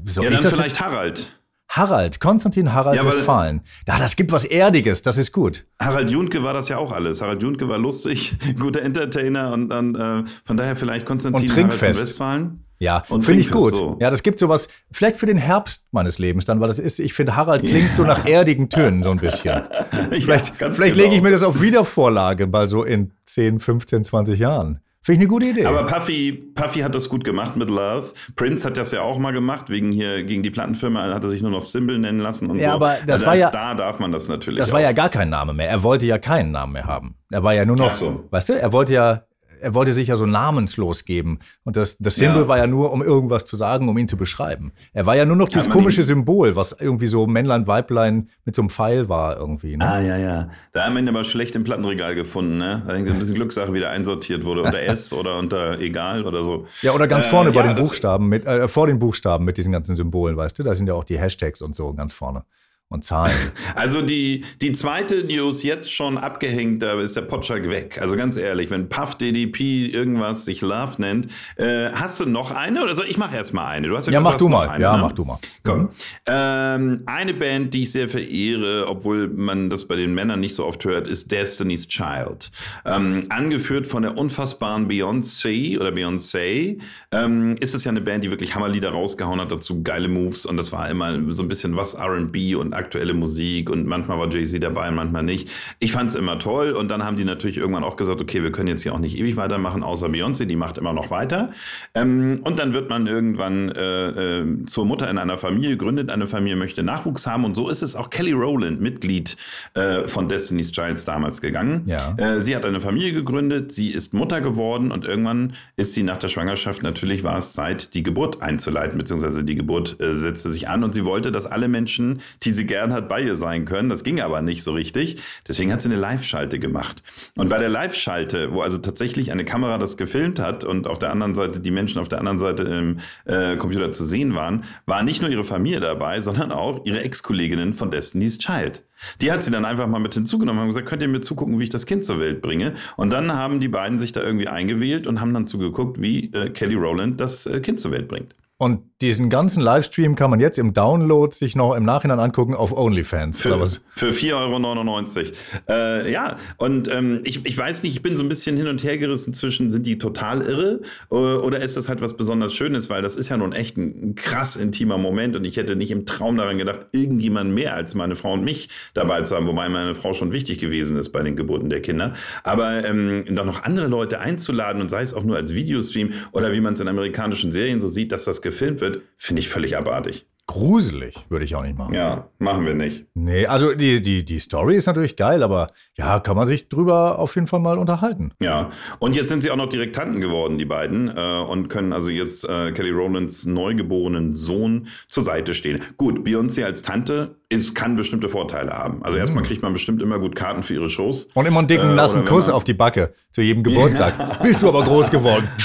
[0.06, 0.80] so Ja, ist dann das vielleicht jetzt?
[0.80, 1.34] Harald.
[1.70, 3.60] Harald, Konstantin Harald Ja, Westfalen.
[3.84, 5.66] Da, das gibt was Erdiges, das ist gut.
[5.78, 7.20] Harald Juntke war das ja auch alles.
[7.20, 11.80] Harald Juntke war lustig, guter Entertainer und dann äh, von daher vielleicht Konstantin Harald.
[11.80, 12.64] Westfalen.
[12.80, 13.72] Ja, Und finde ich gut.
[13.72, 13.96] so.
[14.00, 17.12] Ja, das gibt sowas, vielleicht für den Herbst meines Lebens dann, weil das ist, ich
[17.12, 19.62] finde, Harald klingt so nach erdigen Tönen so ein bisschen.
[20.10, 20.94] Vielleicht, Ja, vielleicht genau.
[21.04, 24.80] lege ich mir das auf Wiedervorlage mal so in 10, 15, 20 Jahren.
[25.02, 25.64] Finde ich eine gute Idee.
[25.64, 28.12] Aber Puffy, Puffy hat das gut gemacht mit Love.
[28.36, 31.40] Prince hat das ja auch mal gemacht, wegen hier gegen die Plattenfirma, hat er sich
[31.40, 32.70] nur noch Symbol nennen lassen und Ja, so.
[32.72, 34.58] aber das also war als ja- Star darf man das natürlich.
[34.58, 34.74] das auch.
[34.74, 35.68] war ja gar kein Name mehr.
[35.70, 37.14] Er wollte ja keinen Namen mehr haben.
[37.30, 38.24] Er war ja nur noch, Ach so.
[38.30, 39.22] weißt du, er wollte ja,
[39.60, 41.38] er wollte sich ja so namenslos geben.
[41.64, 42.48] Und das, das Symbol Ja.
[42.48, 44.72] war ja nur, um irgendwas zu sagen, um ihn zu beschreiben.
[44.92, 48.28] Er war ja nur noch dieses man komische ihn- Symbol, was irgendwie so Männlein, Weiblein
[48.44, 49.76] mit so einem Pfeil war irgendwie.
[49.76, 49.84] Ne?
[49.86, 50.48] Ah, ja, ja.
[50.72, 52.82] Da haben wir ihn aber schlecht im Plattenregal gefunden, ne?
[52.86, 54.62] Da hängt ein bisschen Glückssache, wie der einsortiert wurde.
[54.62, 56.66] Unter S oder unter egal oder so.
[56.82, 59.56] Ja, oder ganz Äh, vorne bei ja, den Buchstaben, mit, äh, vor den Buchstaben mit
[59.58, 60.62] diesen ganzen Symbolen, weißt du?
[60.62, 62.44] Da sind ja auch die Hashtags und so ganz vorne.
[62.90, 63.34] Und Zahlen.
[63.74, 67.98] Also die, die zweite News jetzt schon abgehängt, da ist der Potschak weg.
[68.00, 72.82] Also ganz ehrlich, wenn Puff DDP irgendwas sich Love nennt, äh, hast du noch eine
[72.82, 73.88] oder soll ich mach erst mal eine?
[73.88, 74.68] Du hast ja, gesagt, mach du mal.
[74.68, 75.02] Eine, ja, ne?
[75.02, 75.38] mach du mal.
[75.64, 75.80] Komm.
[75.82, 75.88] Mhm.
[76.26, 80.64] Ähm, eine Band, die ich sehr verehre, obwohl man das bei den Männern nicht so
[80.64, 82.50] oft hört, ist Destiny's Child.
[82.86, 86.80] Ähm, angeführt von der unfassbaren Beyoncé oder Beyoncé,
[87.12, 90.56] ähm, ist es ja eine Band, die wirklich Hammerlieder rausgehauen hat, dazu geile Moves und
[90.56, 94.62] das war immer so ein bisschen was R&B und aktuelle Musik und manchmal war Jay-Z
[94.62, 95.50] dabei und manchmal nicht.
[95.78, 98.52] Ich fand es immer toll und dann haben die natürlich irgendwann auch gesagt, okay, wir
[98.52, 101.50] können jetzt hier auch nicht ewig weitermachen, außer Beyoncé, die macht immer noch weiter.
[101.94, 106.26] Ähm, und dann wird man irgendwann äh, äh, zur Mutter in einer Familie, gründet eine
[106.26, 109.36] Familie, möchte Nachwuchs haben und so ist es auch Kelly Rowland, Mitglied
[109.74, 111.82] äh, von Destiny's Childs damals gegangen.
[111.86, 112.14] Ja.
[112.16, 116.18] Äh, sie hat eine Familie gegründet, sie ist Mutter geworden und irgendwann ist sie nach
[116.18, 120.68] der Schwangerschaft, natürlich war es Zeit, die Geburt einzuleiten, beziehungsweise die Geburt äh, setzte sich
[120.68, 123.88] an und sie wollte, dass alle Menschen, die sie gern hat, bei ihr sein können.
[123.88, 125.20] Das ging aber nicht so richtig.
[125.46, 127.02] Deswegen hat sie eine Live-Schalte gemacht.
[127.36, 131.10] Und bei der Live-Schalte, wo also tatsächlich eine Kamera das gefilmt hat und auf der
[131.10, 135.02] anderen Seite die Menschen auf der anderen Seite im äh, Computer zu sehen waren, war
[135.02, 138.84] nicht nur ihre Familie dabei, sondern auch ihre Ex-Kolleginnen von Destiny's Child.
[139.20, 141.64] Die hat sie dann einfach mal mit hinzugenommen und gesagt, könnt ihr mir zugucken, wie
[141.64, 142.74] ich das Kind zur Welt bringe?
[142.96, 146.50] Und dann haben die beiden sich da irgendwie eingewählt und haben dann zugeguckt, wie äh,
[146.50, 148.34] Kelly Rowland das äh, Kind zur Welt bringt.
[148.60, 152.76] Und diesen ganzen Livestream kann man jetzt im Download sich noch im Nachhinein angucken auf
[152.76, 153.38] OnlyFans.
[153.38, 153.80] Für, oder was?
[153.94, 155.32] für 4,99 Euro.
[155.68, 158.82] Äh, ja, und ähm, ich, ich weiß nicht, ich bin so ein bisschen hin und
[158.82, 160.80] her gerissen zwischen, sind die total irre
[161.12, 164.10] äh, oder ist das halt was besonders Schönes, weil das ist ja nun echt ein,
[164.10, 167.94] ein krass intimer Moment und ich hätte nicht im Traum daran gedacht, irgendjemand mehr als
[167.94, 171.22] meine Frau und mich dabei zu haben, wobei meine Frau schon wichtig gewesen ist bei
[171.22, 172.14] den Geburten der Kinder.
[172.42, 176.52] Aber ähm, dann noch andere Leute einzuladen und sei es auch nur als Videostream oder
[176.52, 179.76] wie man es in amerikanischen Serien so sieht, dass das gefilmt wird, finde ich völlig
[179.76, 180.24] abartig.
[180.50, 181.92] Gruselig, würde ich auch nicht machen.
[181.92, 183.04] Ja, machen wir nicht.
[183.12, 187.18] Nee, also die, die, die Story ist natürlich geil, aber ja, kann man sich drüber
[187.18, 188.32] auf jeden Fall mal unterhalten.
[188.42, 192.08] Ja, und jetzt sind sie auch noch Direktanten geworden, die beiden, äh, und können also
[192.08, 195.80] jetzt äh, Kelly Rowlands neugeborenen Sohn zur Seite stehen.
[195.98, 199.02] Gut, Beyoncé als Tante ist, kann bestimmte Vorteile haben.
[199.02, 201.28] Also erstmal kriegt man bestimmt immer gut Karten für ihre Shows.
[201.34, 204.42] Und immer einen dicken, Äh, nassen Kuss auf die Backe zu jedem Geburtstag.
[204.42, 205.46] Bist du aber groß geworden.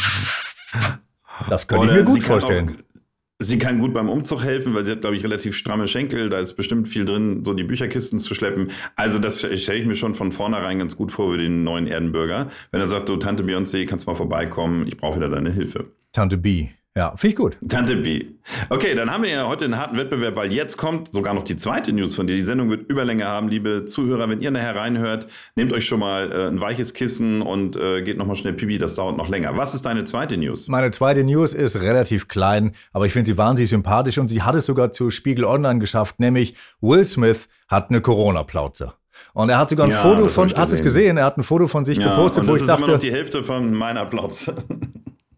[1.50, 2.70] Das könnte ich Oder mir gut sie kann vorstellen.
[2.70, 3.02] Auch,
[3.40, 6.30] sie kann gut beim Umzug helfen, weil sie hat, glaube ich, relativ stramme Schenkel.
[6.30, 8.72] Da ist bestimmt viel drin, so die Bücherkisten zu schleppen.
[8.96, 12.50] Also das stelle ich mir schon von vornherein ganz gut vor für den neuen Erdenbürger.
[12.72, 15.86] Wenn er sagt, du Tante Beyoncé, kannst mal vorbeikommen, ich brauche wieder deine Hilfe.
[16.12, 16.70] Tante B.
[16.96, 17.58] Ja, finde ich gut.
[17.68, 18.24] Tante B.
[18.70, 21.56] Okay, dann haben wir ja heute einen harten Wettbewerb, weil jetzt kommt sogar noch die
[21.56, 22.36] zweite News von dir.
[22.36, 24.30] Die Sendung wird Überlänge haben, liebe Zuhörer.
[24.30, 25.26] Wenn ihr nachher reinhört,
[25.56, 28.94] nehmt euch schon mal äh, ein weiches Kissen und äh, geht nochmal schnell pipi, das
[28.94, 29.58] dauert noch länger.
[29.58, 30.68] Was ist deine zweite News?
[30.68, 34.54] Meine zweite News ist relativ klein, aber ich finde sie wahnsinnig sympathisch und sie hat
[34.54, 38.94] es sogar zu Spiegel Online geschafft, nämlich Will Smith hat eine Corona-Plauze.
[39.34, 41.18] Und er hat sogar ein Ja, Foto von, hast du es gesehen.
[41.18, 42.94] Er hat ein Foto von sich Ja, gepostet, und wo das ich ist immer noch
[42.94, 44.52] dachte, die Hälfte von meinem Applaus.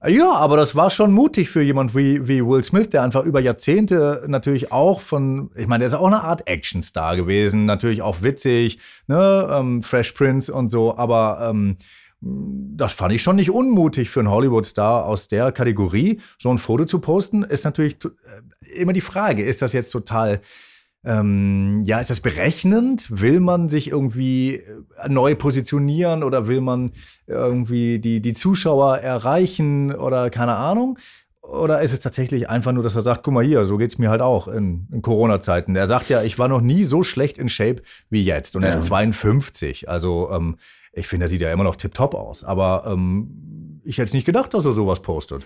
[0.08, 3.40] ja, aber das war schon mutig für jemand wie, wie Will Smith, der einfach über
[3.40, 8.22] Jahrzehnte natürlich auch von, ich meine, der ist auch eine Art Actionstar gewesen, natürlich auch
[8.22, 11.78] witzig, ne, ähm, Fresh Prince und so, aber ähm,
[12.22, 16.20] das fand ich schon nicht unmutig für einen Hollywood-Star aus der Kategorie.
[16.40, 20.42] So ein Foto zu posten, ist natürlich äh, immer die Frage, ist das jetzt total,
[21.06, 23.08] ähm, ja, ist das berechnend?
[23.22, 26.92] Will man sich irgendwie äh, neu positionieren oder will man
[27.28, 30.98] irgendwie die, die Zuschauer erreichen oder keine Ahnung?
[31.42, 34.10] Oder ist es tatsächlich einfach nur, dass er sagt, guck mal hier, so geht's mir
[34.10, 35.76] halt auch in, in Corona-Zeiten.
[35.76, 38.56] Er sagt ja, ich war noch nie so schlecht in Shape wie jetzt.
[38.56, 38.80] Und er Ja.
[38.80, 39.88] ist 52.
[39.88, 40.58] Also ähm,
[40.92, 42.44] ich finde, er sieht ja immer noch tipptopp aus.
[42.44, 45.46] Aber ähm, ich hätte es nicht gedacht, dass er sowas postet.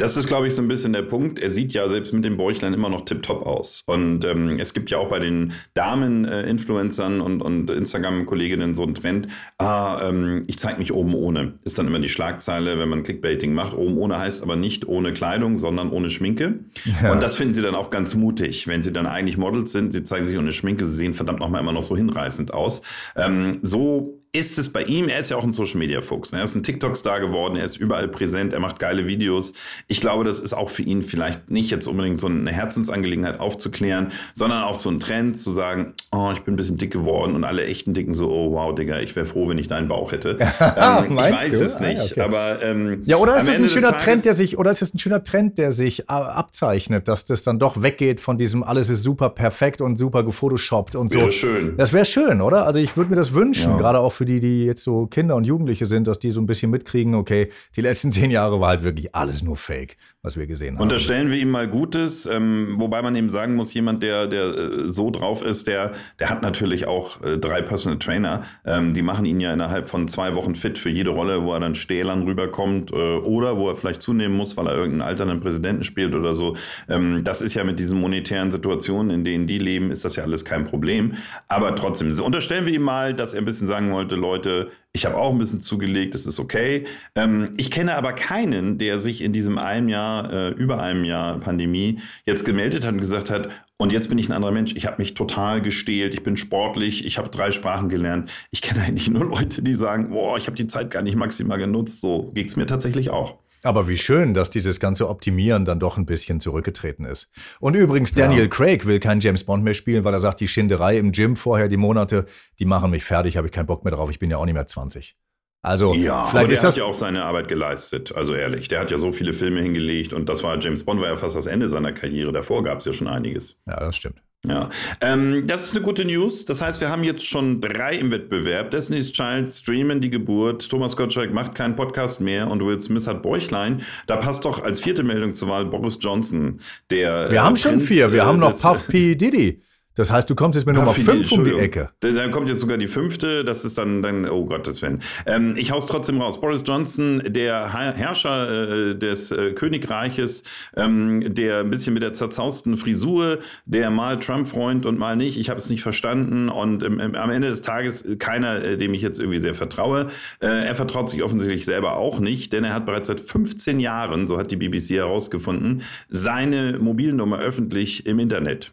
[0.00, 1.38] Das ist, glaube ich, so ein bisschen der Punkt.
[1.38, 3.82] Er sieht ja selbst mit dem Bäuchlein immer noch tipptopp aus.
[3.86, 9.28] Und ähm, es gibt ja auch bei den Damen-Influencern und, und Instagram-Kolleginnen so einen Trend.
[9.58, 11.52] Ah, ähm, ich zeige mich oben ohne.
[11.64, 13.76] Ist dann immer die Schlagzeile, wenn man Clickbaiting macht.
[13.76, 16.60] Oben ohne heißt aber nicht ohne Kleidung, sondern ohne Schminke.
[17.02, 17.12] Ja.
[17.12, 19.92] Und das finden sie dann auch ganz mutig, wenn sie dann eigentlich Models sind.
[19.92, 20.86] Sie zeigen sich ohne Schminke.
[20.86, 22.80] Sie sehen verdammt nochmal immer noch so hinreißend aus.
[23.16, 26.30] Ähm, so ist es bei ihm, er ist ja auch ein Social Media Fuchs.
[26.30, 26.38] Ne?
[26.38, 29.52] Er ist ein TikTok-Star geworden, er ist überall präsent, er macht geile Videos.
[29.88, 34.12] Ich glaube, das ist auch für ihn vielleicht nicht jetzt unbedingt so eine Herzensangelegenheit aufzuklären,
[34.32, 37.42] sondern auch so ein Trend zu sagen, oh, ich bin ein bisschen dick geworden und
[37.42, 40.38] alle echten Dicken so, oh wow, Digga, ich wäre froh, wenn ich deinen Bauch hätte.
[40.60, 41.64] ähm, ich weiß du?
[41.64, 42.20] es nicht, ah, okay.
[42.20, 44.98] aber ähm, Ja, oder ist das ein schöner Trend, der sich, oder ist das ein
[45.00, 49.02] schöner Trend, der sich äh, abzeichnet, dass das dann doch weggeht von diesem alles ist
[49.02, 51.18] super perfekt und super gefotoshoppt und so.
[51.18, 51.76] Wäre schön.
[51.76, 52.64] Das wäre schön, oder?
[52.64, 53.76] Also ich würde mir das wünschen, ja.
[53.76, 56.46] gerade auch für die, die jetzt so Kinder und Jugendliche sind, dass die so ein
[56.46, 60.46] bisschen mitkriegen, okay, die letzten zehn Jahre war halt wirklich alles nur Fake, was wir
[60.46, 60.82] gesehen haben.
[60.82, 64.90] Unterstellen wir ihm mal Gutes, ähm, wobei man eben sagen muss, jemand, der, der äh,
[64.90, 68.42] so drauf ist, der, der hat natürlich auch äh, drei Personal Trainer.
[68.66, 71.60] Ähm, die machen ihn ja innerhalb von zwei Wochen fit für jede Rolle, wo er
[71.60, 75.82] dann stählern rüberkommt äh, oder wo er vielleicht zunehmen muss, weil er irgendeinen alternden Präsidenten
[75.82, 76.56] spielt oder so.
[76.90, 80.24] Ähm, das ist ja mit diesen monetären Situationen, in denen die leben, ist das ja
[80.24, 81.14] alles kein Problem.
[81.48, 85.06] Aber trotzdem, unterstellen wir ihm mal, dass er ein bisschen sagen wollte, Leute, Leute, ich
[85.06, 86.84] habe auch ein bisschen zugelegt, das ist okay.
[87.14, 91.38] Ähm, ich kenne aber keinen, der sich in diesem einem Jahr, äh, über einem Jahr
[91.38, 94.74] Pandemie jetzt gemeldet hat und gesagt hat, und jetzt bin ich ein anderer Mensch.
[94.76, 98.30] Ich habe mich total gestählt, ich bin sportlich, ich habe drei Sprachen gelernt.
[98.50, 101.58] Ich kenne eigentlich nur Leute, die sagen, boah, ich habe die Zeit gar nicht maximal
[101.58, 102.00] genutzt.
[102.00, 103.38] So geht es mir tatsächlich auch.
[103.62, 107.30] Aber wie schön, dass dieses ganze Optimieren dann doch ein bisschen zurückgetreten ist.
[107.60, 108.48] Und übrigens, Daniel ja.
[108.48, 111.68] Craig will keinen James Bond mehr spielen, weil er sagt, die Schinderei im Gym vorher,
[111.68, 112.26] die Monate,
[112.58, 114.54] die machen mich fertig, habe ich keinen Bock mehr drauf, ich bin ja auch nicht
[114.54, 115.16] mehr 20.
[115.62, 118.68] Also, ja, vielleicht aber der ist das hat ja auch seine Arbeit geleistet, also ehrlich.
[118.68, 121.36] Der hat ja so viele Filme hingelegt und das war, James Bond war ja fast
[121.36, 122.32] das Ende seiner Karriere.
[122.32, 123.60] Davor gab es ja schon einiges.
[123.66, 124.22] Ja, das stimmt.
[124.46, 124.70] Ja,
[125.02, 126.46] ähm, das ist eine gute News.
[126.46, 128.70] Das heißt, wir haben jetzt schon drei im Wettbewerb.
[128.70, 130.66] Destiny's Child streamen die Geburt.
[130.70, 133.82] Thomas Gottschalk macht keinen Podcast mehr und Will Smith hat Bäuchlein.
[134.06, 137.30] Da passt doch als vierte Meldung zur Wahl Boris Johnson, der.
[137.30, 138.12] Wir äh, haben schon Prinz, vier.
[138.12, 139.14] Wir äh, haben noch Puff P.
[139.14, 139.60] Diddy.
[140.00, 141.90] Das heißt, du kommst jetzt mit Nummer 5 um die Ecke.
[142.00, 145.02] Dann kommt jetzt sogar die fünfte, das ist dann, dann oh Gottes Willen.
[145.26, 146.40] Ähm, ich hau's trotzdem raus.
[146.40, 150.42] Boris Johnson, der Herrscher äh, des äh, Königreiches,
[150.74, 155.36] ähm, der ein bisschen mit der zerzausten Frisur, der mal Trump-Freund und mal nicht.
[155.36, 159.02] Ich habe es nicht verstanden und ähm, am Ende des Tages keiner, äh, dem ich
[159.02, 160.06] jetzt irgendwie sehr vertraue.
[160.40, 164.26] Äh, er vertraut sich offensichtlich selber auch nicht, denn er hat bereits seit 15 Jahren,
[164.28, 168.72] so hat die BBC herausgefunden, seine Mobilnummer öffentlich im Internet.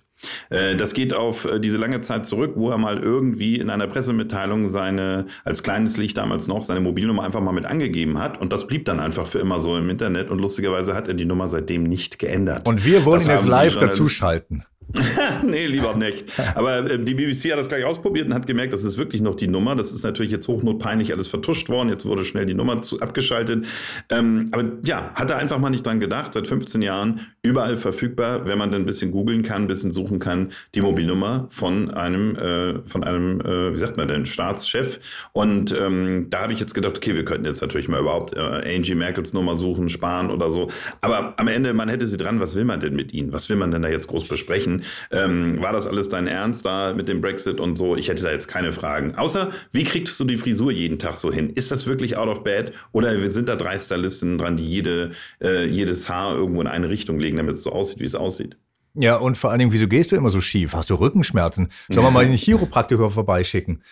[0.50, 3.88] Äh, das geht auf äh, diese lange Zeit zurück, wo er mal irgendwie in einer
[3.88, 8.40] Pressemitteilung seine, als kleines Licht damals noch, seine Mobilnummer einfach mal mit angegeben hat.
[8.40, 10.30] Und das blieb dann einfach für immer so im Internet.
[10.30, 12.68] Und lustigerweise hat er die Nummer seitdem nicht geändert.
[12.68, 14.66] Und wir wollen ihn jetzt live dazuschalten.
[15.44, 16.32] nee, lieber nicht.
[16.56, 19.36] Aber äh, die BBC hat das gleich ausprobiert und hat gemerkt, das ist wirklich noch
[19.36, 19.76] die Nummer.
[19.76, 21.90] Das ist natürlich jetzt hochnotpeinlich alles vertuscht worden.
[21.90, 23.66] Jetzt wurde schnell die Nummer zu, abgeschaltet.
[24.10, 26.34] Ähm, aber ja, hat er einfach mal nicht dran gedacht.
[26.34, 30.20] Seit 15 Jahren überall verfügbar, wenn man dann ein bisschen googeln kann, ein bisschen suchen
[30.20, 35.00] kann, die Mobilnummer von einem, äh, von einem, äh, wie sagt man denn, Staatschef.
[35.34, 38.40] Und ähm, da habe ich jetzt gedacht, okay, wir könnten jetzt natürlich mal überhaupt äh,
[38.40, 40.70] Angie Merkels Nummer suchen, sparen oder so.
[41.02, 43.34] Aber am Ende, man hätte sie dran, was will man denn mit ihnen?
[43.34, 44.77] Was will man denn da jetzt groß besprechen?
[45.12, 47.96] Ähm, war das alles dein Ernst da mit dem Brexit und so?
[47.96, 49.16] Ich hätte da jetzt keine Fragen.
[49.16, 51.50] Außer, wie kriegst du die Frisur jeden Tag so hin?
[51.50, 52.74] Ist das wirklich out of bed?
[52.92, 55.12] Oder sind da drei Stylisten dran, die jede,
[55.42, 58.58] äh, jedes Haar irgendwo in eine Richtung legen, damit es so aussieht, wie es aussieht?
[59.00, 60.74] Ja, und vor allen Dingen, wieso gehst du immer so schief?
[60.74, 61.70] Hast du Rückenschmerzen?
[61.90, 63.84] Sollen wir mal einen Chiropraktiker vorbeischicken?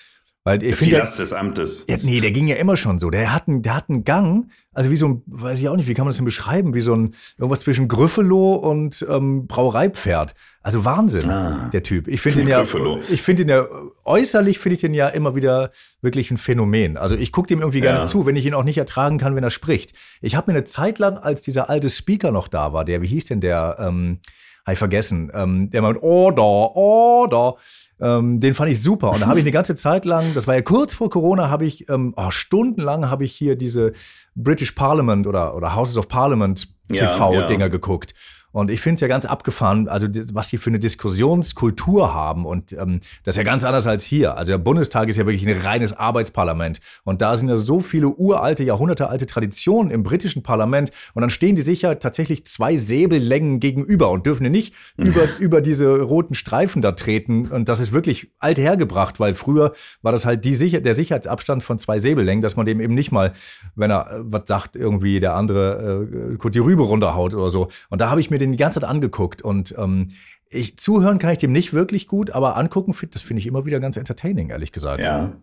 [0.46, 1.88] Weil ich das ist die Last des Amtes.
[1.90, 3.10] Ja, nee, der ging ja immer schon so.
[3.10, 5.88] Der hat, einen, der hat einen Gang, also wie so ein, weiß ich auch nicht,
[5.88, 6.76] wie kann man das denn beschreiben?
[6.76, 10.36] Wie so ein, irgendwas zwischen Gryffalo und ähm, Brauereipferd.
[10.62, 12.08] Also Wahnsinn, ah, der Typ.
[12.08, 13.66] Ich finde ihn ja, ich finde ihn ja,
[14.04, 15.72] äußerlich finde ich den ja immer wieder
[16.04, 16.96] wirklich ein Phänomen.
[16.96, 18.06] Also ich gucke dem irgendwie gerne ja.
[18.06, 19.94] zu, wenn ich ihn auch nicht ertragen kann, wenn er spricht.
[20.22, 23.08] Ich habe mir eine Zeit lang, als dieser alte Speaker noch da war, der, wie
[23.08, 24.20] hieß denn der, ähm,
[24.64, 27.56] habe ich vergessen, ähm, der meint, Order, Order.
[28.00, 29.12] Ähm, den fand ich super.
[29.12, 31.66] Und da habe ich eine ganze Zeit lang, das war ja kurz vor Corona, habe
[31.66, 33.94] ich ähm, oh, stundenlang habe ich hier diese
[34.36, 37.68] British Parliament oder, oder Houses of Parliament TV-Dinger ja, ja.
[37.68, 38.14] geguckt.
[38.56, 42.46] Und ich finde es ja ganz abgefahren, also was sie für eine Diskussionskultur haben.
[42.46, 44.38] Und ähm, das ist ja ganz anders als hier.
[44.38, 46.80] Also der Bundestag ist ja wirklich ein reines Arbeitsparlament.
[47.04, 50.92] Und da sind ja so viele uralte, jahrhundertealte Traditionen im britischen Parlament.
[51.14, 55.60] Und dann stehen die sicher tatsächlich zwei Säbellängen gegenüber und dürfen ja nicht über, über
[55.60, 57.48] diese roten Streifen da treten.
[57.48, 61.62] Und das ist wirklich alt hergebracht, weil früher war das halt die Sicher der Sicherheitsabstand
[61.62, 63.34] von zwei Säbellängen, dass man dem eben nicht mal,
[63.76, 67.68] wenn er äh, was sagt, irgendwie der andere äh, die Rübe runterhaut oder so.
[67.90, 70.10] Und da habe ich mir den die ganze Zeit angeguckt und ähm,
[70.50, 73.80] ich, zuhören kann ich dem nicht wirklich gut, aber angucken, das finde ich immer wieder
[73.80, 75.02] ganz entertaining, ehrlich gesagt.
[75.02, 75.36] Ja.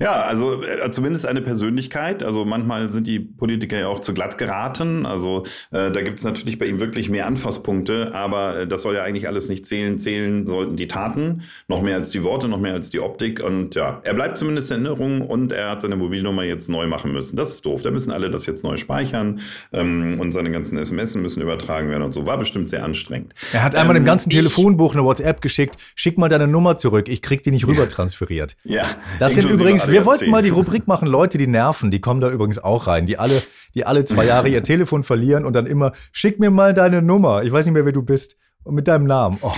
[0.00, 2.22] Ja, also äh, zumindest eine Persönlichkeit.
[2.22, 5.06] Also manchmal sind die Politiker ja auch zu glatt geraten.
[5.06, 8.96] Also äh, da gibt es natürlich bei ihm wirklich mehr Anfasspunkte, aber äh, das soll
[8.96, 9.98] ja eigentlich alles nicht zählen.
[9.98, 13.42] Zählen sollten die Taten, noch mehr als die Worte, noch mehr als die Optik.
[13.42, 17.12] Und ja, er bleibt zumindest in Erinnerung und er hat seine Mobilnummer jetzt neu machen
[17.12, 17.36] müssen.
[17.36, 17.82] Das ist doof.
[17.82, 19.40] Da müssen alle das jetzt neu speichern
[19.72, 22.26] ähm, und seine ganzen SMS müssen übertragen werden und so.
[22.26, 23.34] War bestimmt sehr anstrengend.
[23.52, 25.76] Er hat einmal ähm, dem ganzen Telefonbuch eine WhatsApp geschickt.
[25.94, 27.08] Schick mal deine Nummer zurück.
[27.08, 28.56] Ich krieg die nicht rüber transferiert.
[28.64, 28.86] ja.
[29.18, 32.20] Das sind übrigens übrigens, wir wollten mal die Rubrik machen, Leute, die nerven, die kommen
[32.20, 33.42] da übrigens auch rein, die alle,
[33.74, 37.42] die alle zwei Jahre ihr Telefon verlieren und dann immer, schick mir mal deine Nummer.
[37.42, 38.36] Ich weiß nicht mehr, wer du bist.
[38.64, 39.38] Und mit deinem Namen.
[39.40, 39.52] Oh,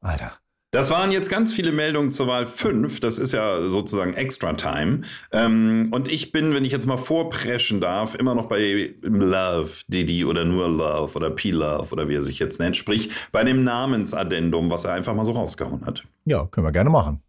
[0.00, 0.32] Alter.
[0.72, 3.00] Das waren jetzt ganz viele Meldungen zur Wahl 5.
[3.00, 5.00] Das ist ja sozusagen Extra Time.
[5.32, 10.24] Ähm, und ich bin, wenn ich jetzt mal vorpreschen darf, immer noch bei Love, Didi
[10.24, 12.76] oder nur Love oder P-Love oder wie er sich jetzt nennt.
[12.76, 16.04] Sprich, bei dem Namensaddendum, was er einfach mal so rausgehauen hat.
[16.24, 17.20] Ja, können wir gerne machen.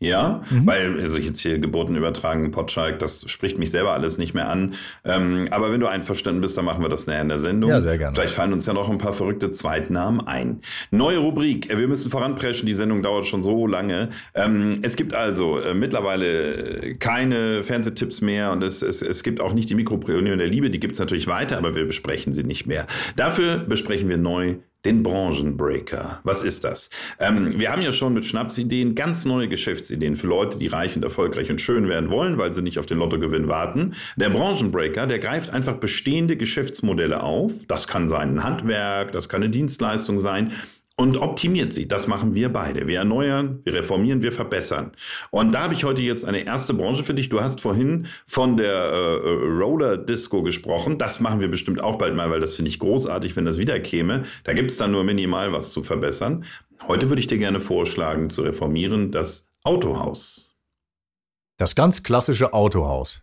[0.00, 0.64] Ja, mhm.
[0.64, 4.74] weil also jetzt hier Geburten übertragen, Potschalk, das spricht mich selber alles nicht mehr an.
[5.04, 7.70] Ähm, aber wenn du einverstanden bist, dann machen wir das näher in der Sendung.
[7.70, 8.14] Ja, sehr gerne.
[8.14, 10.60] Vielleicht fallen uns ja noch ein paar verrückte Zweitnamen ein.
[10.92, 11.68] Neue Rubrik.
[11.68, 12.66] Äh, wir müssen voranpreschen.
[12.66, 14.10] Die Sendung dauert schon so lange.
[14.34, 19.52] Ähm, es gibt also äh, mittlerweile keine Fernsehtipps mehr und es, es, es gibt auch
[19.52, 20.70] nicht die Mikroprionion der Liebe.
[20.70, 22.86] Die gibt es natürlich weiter, aber wir besprechen sie nicht mehr.
[23.16, 26.20] Dafür besprechen wir neu den Branchenbreaker.
[26.22, 26.90] Was ist das?
[27.18, 31.02] Ähm, wir haben ja schon mit Schnapsideen ganz neue Geschäftsideen für Leute, die reich und
[31.02, 33.94] erfolgreich und schön werden wollen, weil sie nicht auf den Lottogewinn warten.
[34.16, 37.52] Der Branchenbreaker, der greift einfach bestehende Geschäftsmodelle auf.
[37.66, 40.52] Das kann sein ein Handwerk, das kann eine Dienstleistung sein
[40.98, 41.86] und optimiert sie.
[41.86, 42.88] Das machen wir beide.
[42.88, 44.92] Wir erneuern, wir reformieren, wir verbessern.
[45.30, 47.28] Und da habe ich heute jetzt eine erste Branche für dich.
[47.28, 50.98] Du hast vorhin von der äh, Roller Disco gesprochen.
[50.98, 53.78] Das machen wir bestimmt auch bald mal, weil das finde ich großartig, wenn das wieder
[53.78, 54.24] käme.
[54.42, 56.44] Da gibt es dann nur minimal was zu verbessern.
[56.88, 60.52] Heute würde ich dir gerne vorschlagen, zu reformieren das Autohaus.
[61.58, 63.22] Das ganz klassische Autohaus.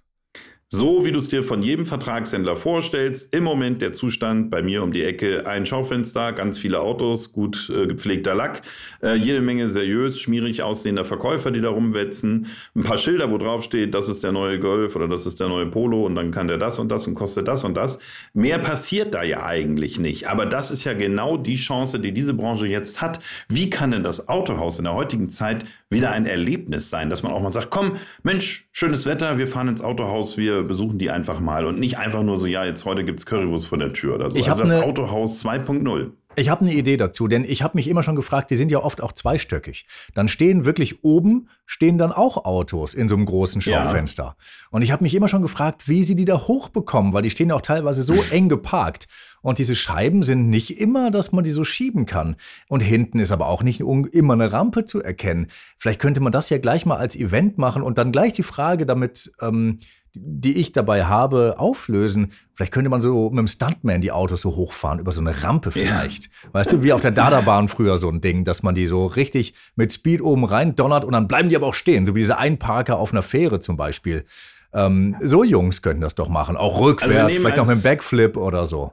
[0.69, 4.81] So wie du es dir von jedem Vertragshändler vorstellst, im Moment der Zustand bei mir
[4.81, 8.63] um die Ecke, ein Schaufenster, ganz viele Autos, gut äh, gepflegter Lack,
[9.03, 13.63] äh, jede Menge seriös, schmierig aussehender Verkäufer, die da rumwetzen, ein paar Schilder, wo drauf
[13.63, 16.47] steht, das ist der neue Golf oder das ist der neue Polo und dann kann
[16.47, 17.99] der das und das und kostet das und das.
[18.33, 22.33] Mehr passiert da ja eigentlich nicht, aber das ist ja genau die Chance, die diese
[22.33, 23.19] Branche jetzt hat.
[23.49, 27.31] Wie kann denn das Autohaus in der heutigen Zeit wieder ein Erlebnis sein, dass man
[27.31, 31.39] auch mal sagt, komm, Mensch, schönes Wetter, wir fahren ins Autohaus, wir besuchen die einfach
[31.39, 34.15] mal und nicht einfach nur so, ja, jetzt heute gibt es Currywurst vor der Tür
[34.15, 34.37] oder so.
[34.37, 36.11] Ich also das ne, Autohaus 2.0.
[36.37, 38.79] Ich habe eine Idee dazu, denn ich habe mich immer schon gefragt, die sind ja
[38.79, 39.85] oft auch zweistöckig.
[40.13, 44.23] Dann stehen wirklich oben, stehen dann auch Autos in so einem großen Schaufenster.
[44.23, 44.35] Ja.
[44.71, 47.49] Und ich habe mich immer schon gefragt, wie sie die da hochbekommen, weil die stehen
[47.49, 49.07] ja auch teilweise so eng geparkt.
[49.41, 52.35] Und diese Scheiben sind nicht immer, dass man die so schieben kann.
[52.67, 55.47] Und hinten ist aber auch nicht immer eine Rampe zu erkennen.
[55.77, 58.85] Vielleicht könnte man das ja gleich mal als Event machen und dann gleich die Frage
[58.85, 59.79] damit ähm,
[60.17, 62.31] die ich dabei habe, auflösen.
[62.53, 65.71] Vielleicht könnte man so mit dem Stuntman die Autos so hochfahren, über so eine Rampe
[65.71, 66.25] vielleicht.
[66.25, 66.53] Ja.
[66.53, 69.53] Weißt du, wie auf der Dada-Bahn früher so ein Ding, dass man die so richtig
[69.75, 72.37] mit Speed oben rein donnert und dann bleiben die aber auch stehen, so wie diese
[72.37, 74.25] Einparker auf einer Fähre zum Beispiel.
[74.73, 78.37] Ähm, so Jungs könnten das doch machen, auch rückwärts, also vielleicht noch mit einem Backflip
[78.37, 78.91] oder so.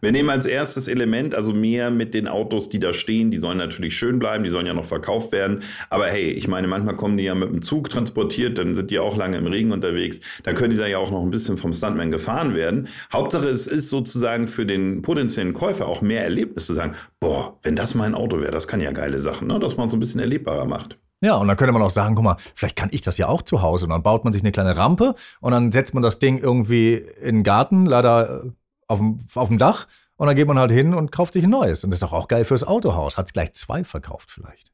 [0.00, 3.30] Wir nehmen als erstes Element also mehr mit den Autos, die da stehen.
[3.30, 5.60] Die sollen natürlich schön bleiben, die sollen ja noch verkauft werden.
[5.90, 8.98] Aber hey, ich meine, manchmal kommen die ja mit dem Zug transportiert, dann sind die
[8.98, 10.20] auch lange im Regen unterwegs.
[10.42, 12.88] Da können die da ja auch noch ein bisschen vom Stuntman gefahren werden.
[13.12, 17.76] Hauptsache, es ist sozusagen für den potenziellen Käufer auch mehr Erlebnis zu sagen, boah, wenn
[17.76, 19.58] das mein Auto wäre, das kann ja geile Sachen, ne?
[19.58, 20.98] dass man es so ein bisschen erlebbarer macht.
[21.24, 23.40] Ja, und dann könnte man auch sagen, guck mal, vielleicht kann ich das ja auch
[23.40, 23.86] zu Hause.
[23.86, 26.96] Und dann baut man sich eine kleine Rampe und dann setzt man das Ding irgendwie
[27.22, 28.50] in den Garten, leider äh,
[28.88, 31.50] auf dem, auf dem Dach und dann geht man halt hin und kauft sich ein
[31.50, 31.84] neues.
[31.84, 33.18] Und das ist doch auch geil fürs Autohaus.
[33.18, 34.72] Hat es gleich zwei verkauft vielleicht.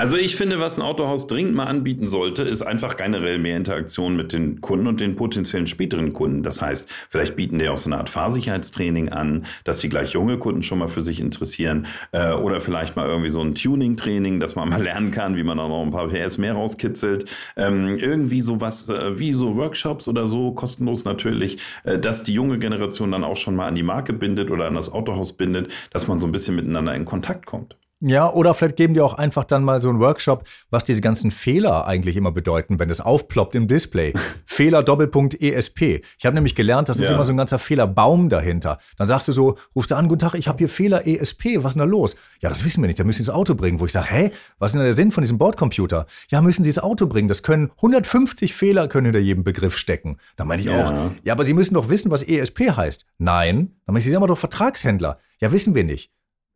[0.00, 4.16] Also ich finde, was ein Autohaus dringend mal anbieten sollte, ist einfach generell mehr Interaktion
[4.16, 6.42] mit den Kunden und den potenziellen späteren Kunden.
[6.42, 10.38] Das heißt, vielleicht bieten die auch so eine Art Fahrsicherheitstraining an, dass die gleich junge
[10.38, 11.86] Kunden schon mal für sich interessieren.
[12.12, 15.58] Äh, oder vielleicht mal irgendwie so ein Tuning-Training, dass man mal lernen kann, wie man
[15.58, 17.26] da noch ein paar PS mehr rauskitzelt.
[17.56, 22.58] Ähm, irgendwie sowas äh, wie so Workshops oder so, kostenlos natürlich, äh, dass die junge
[22.58, 26.08] Generation dann auch schon mal an die Marke bindet oder an das Autohaus bindet, dass
[26.08, 27.76] man so ein bisschen miteinander in Kontakt kommt.
[28.02, 31.30] Ja, oder vielleicht geben die auch einfach dann mal so einen Workshop, was diese ganzen
[31.30, 34.14] Fehler eigentlich immer bedeuten, wenn das aufploppt im Display.
[34.46, 36.00] Fehler Doppelpunkt ESP.
[36.18, 37.14] Ich habe nämlich gelernt, das ist Ja.
[37.14, 38.78] immer so ein ganzer Fehlerbaum dahinter.
[38.96, 41.72] Dann sagst du so, rufst du an, guten Tag, ich habe hier Fehler ESP, was
[41.72, 42.16] ist denn da los?
[42.40, 43.80] Ja, das wissen wir nicht, da müssen Sie das Auto bringen.
[43.80, 46.06] Wo ich sage, hä, was ist denn der Sinn von diesem Bordcomputer?
[46.30, 47.28] Ja, müssen Sie das Auto bringen.
[47.28, 50.16] Das können 150 Fehler können hinter jedem Begriff stecken.
[50.36, 50.72] Da meine ich Ja.
[51.08, 53.04] auch, ja, aber Sie müssen doch wissen, was ESP heißt.
[53.18, 55.18] Nein, dann meine ich, Sie sind aber doch Vertragshändler.
[55.40, 56.10] Ja, wissen wir nicht.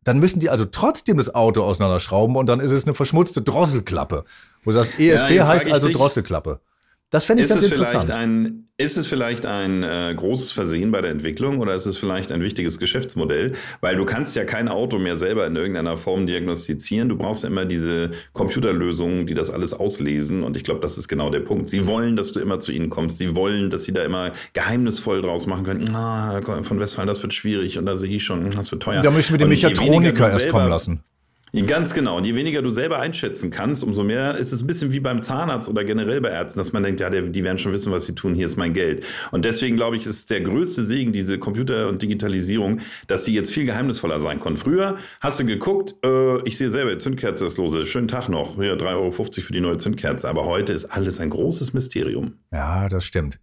[0.05, 4.23] Dann müssen die also trotzdem das Auto auseinanderschrauben und dann ist es eine verschmutzte Drosselklappe.
[4.63, 6.61] Wo du sagst, ESP frag heißt also dich, Drosselklappe.
[7.15, 8.11] Das fände ich Ist ganz es, vielleicht interessant.
[8.11, 12.29] ein, ist es vielleicht ein äh, großes Versehen bei der Entwicklung oder ist es vielleicht
[12.33, 13.53] ein wichtiges Geschäftsmodell?
[13.79, 17.07] Weil du kannst ja kein Auto mehr selber in irgendeiner Form diagnostizieren.
[17.07, 20.43] Du brauchst ja immer diese Computerlösungen, die das alles auslesen.
[20.43, 21.69] Und ich glaube, das ist genau der Punkt.
[21.69, 23.17] Sie wollen, dass du immer zu ihnen kommst.
[23.17, 25.95] Sie wollen, dass sie da immer geheimnisvoll draus machen können.
[25.95, 29.01] Ah, von Westfalen, das wird schwierig und da sehe ich schon, das wird teuer.
[29.01, 30.99] da müssen wir den Und Mechatroniker erst kommen lassen.
[31.59, 32.17] Ja, Ganz genau.
[32.17, 35.21] Und je weniger du selber einschätzen kannst, umso mehr ist es ein bisschen wie beim
[35.21, 38.15] Zahnarzt oder generell bei Ärzten, dass man denkt, ja, die werden schon wissen, was sie
[38.15, 39.05] tun, hier ist mein Geld.
[39.31, 43.51] Und deswegen glaube ich, ist der größte Segen, diese Computer- und Digitalisierung, dass sie jetzt
[43.51, 44.59] viel geheimnisvoller sein konnten.
[44.59, 48.75] Früher hast du geguckt, äh, ich sehe selber, Zündkerze ist lose, schönen Tag noch, hier
[48.75, 50.27] 3,50 Euro für die neue Zündkerze.
[50.27, 52.33] Aber heute ist alles ein großes Mysterium.
[52.51, 53.39] Ja, das stimmt.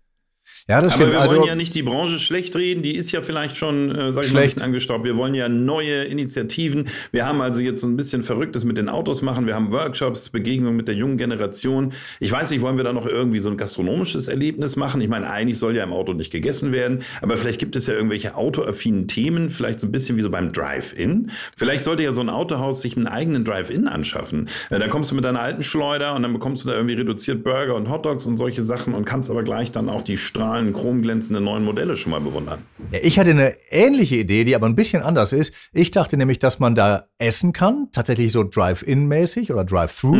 [0.68, 1.12] Ja, das Aber stimmt.
[1.12, 4.12] wir Also, wollen ja nicht die Branche schlecht reden, die ist ja vielleicht schon, äh,
[4.12, 4.54] sag ich mal, Schlecht.
[4.54, 5.04] bisschen angestaubt.
[5.04, 6.84] Wir wollen ja neue Initiativen.
[7.10, 9.46] Wir haben also jetzt so ein bisschen Verrücktes mit den Autos machen.
[9.46, 11.92] Wir haben Workshops, Begegnungen mit der jungen Generation.
[12.20, 15.00] Ich weiß nicht, wollen wir da noch irgendwie so ein gastronomisches Erlebnis machen?
[15.00, 17.94] Ich meine, eigentlich soll ja im Auto nicht gegessen werden, aber vielleicht gibt es ja
[17.94, 21.30] irgendwelche autoaffinen Themen, vielleicht so ein bisschen wie so beim Drive-In.
[21.56, 24.48] Vielleicht sollte ja so ein Autohaus sich einen eigenen Drive-In anschaffen.
[24.70, 27.42] Äh, Da kommst du mit deiner alten Schleuder und dann bekommst du da irgendwie reduziert
[27.42, 30.16] Burger und Hotdogs und solche Sachen und kannst aber gleich dann auch die
[30.52, 32.60] strahlenden, chromglänzenden neuen Modelle schon mal bewundern.
[32.90, 35.54] Ja, Ich hatte eine ähnliche Idee, die aber ein bisschen anders ist.
[35.72, 40.16] Ich dachte nämlich, dass man da essen kann, tatsächlich so Drive-In-mäßig oder Drive-Thru.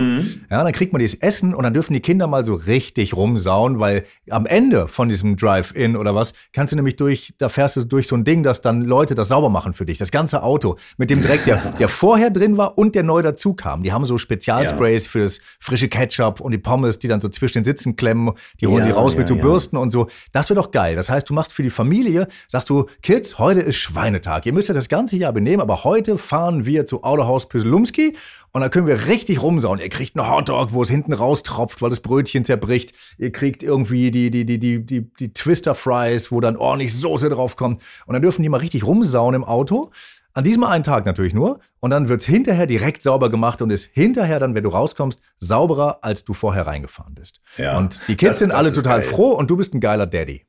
[0.50, 3.78] Ja, dann kriegt man dieses Essen und dann dürfen die Kinder mal so richtig rumsauen,
[3.78, 7.84] weil am Ende von diesem Drive-In oder was, kannst du nämlich durch, da fährst du
[7.84, 9.98] durch so ein Ding, dass dann Leute das sauber machen für dich.
[9.98, 13.54] Das ganze Auto mit dem Dreck, der, der vorher drin war und der neu dazu
[13.54, 13.82] kam.
[13.82, 17.58] Die haben so Spezialsprays für das frische Ketchup und die Pommes, die dann so zwischen
[17.58, 18.32] den Sitzen klemmen.
[18.60, 19.42] Die holen Ja, sie raus mit ja, so ja.
[19.42, 20.08] Bürsten und so.
[20.30, 20.96] Das wird doch geil.
[20.96, 24.46] Das heißt, du machst für die Familie, sagst du, Kids, heute ist Schweinetag.
[24.46, 28.16] Ihr müsst ja das ganze Jahr benehmen, aber heute fahren wir zu Autohaus Püsselumski
[28.52, 29.80] und da können wir richtig rumsauen.
[29.80, 32.92] Ihr kriegt einen Hotdog, wo es hinten raustropft, weil das Brötchen zerbricht.
[33.18, 37.30] Ihr kriegt irgendwie die, die, die, die, die, die Twister Fries, wo dann ordentlich Soße
[37.30, 37.82] draufkommt.
[38.06, 39.90] Und dann dürfen die mal richtig rumsauen im Auto.
[40.34, 41.60] An diesem einen Tag natürlich nur.
[41.80, 45.20] Und dann wird es hinterher direkt sauber gemacht und ist hinterher dann, wenn du rauskommst,
[45.38, 47.40] sauberer, als du vorher reingefahren bist.
[47.56, 49.08] Ja, und die Kids das- sind das alle total geil.
[49.08, 50.46] froh und du bist ein geiler Daddy.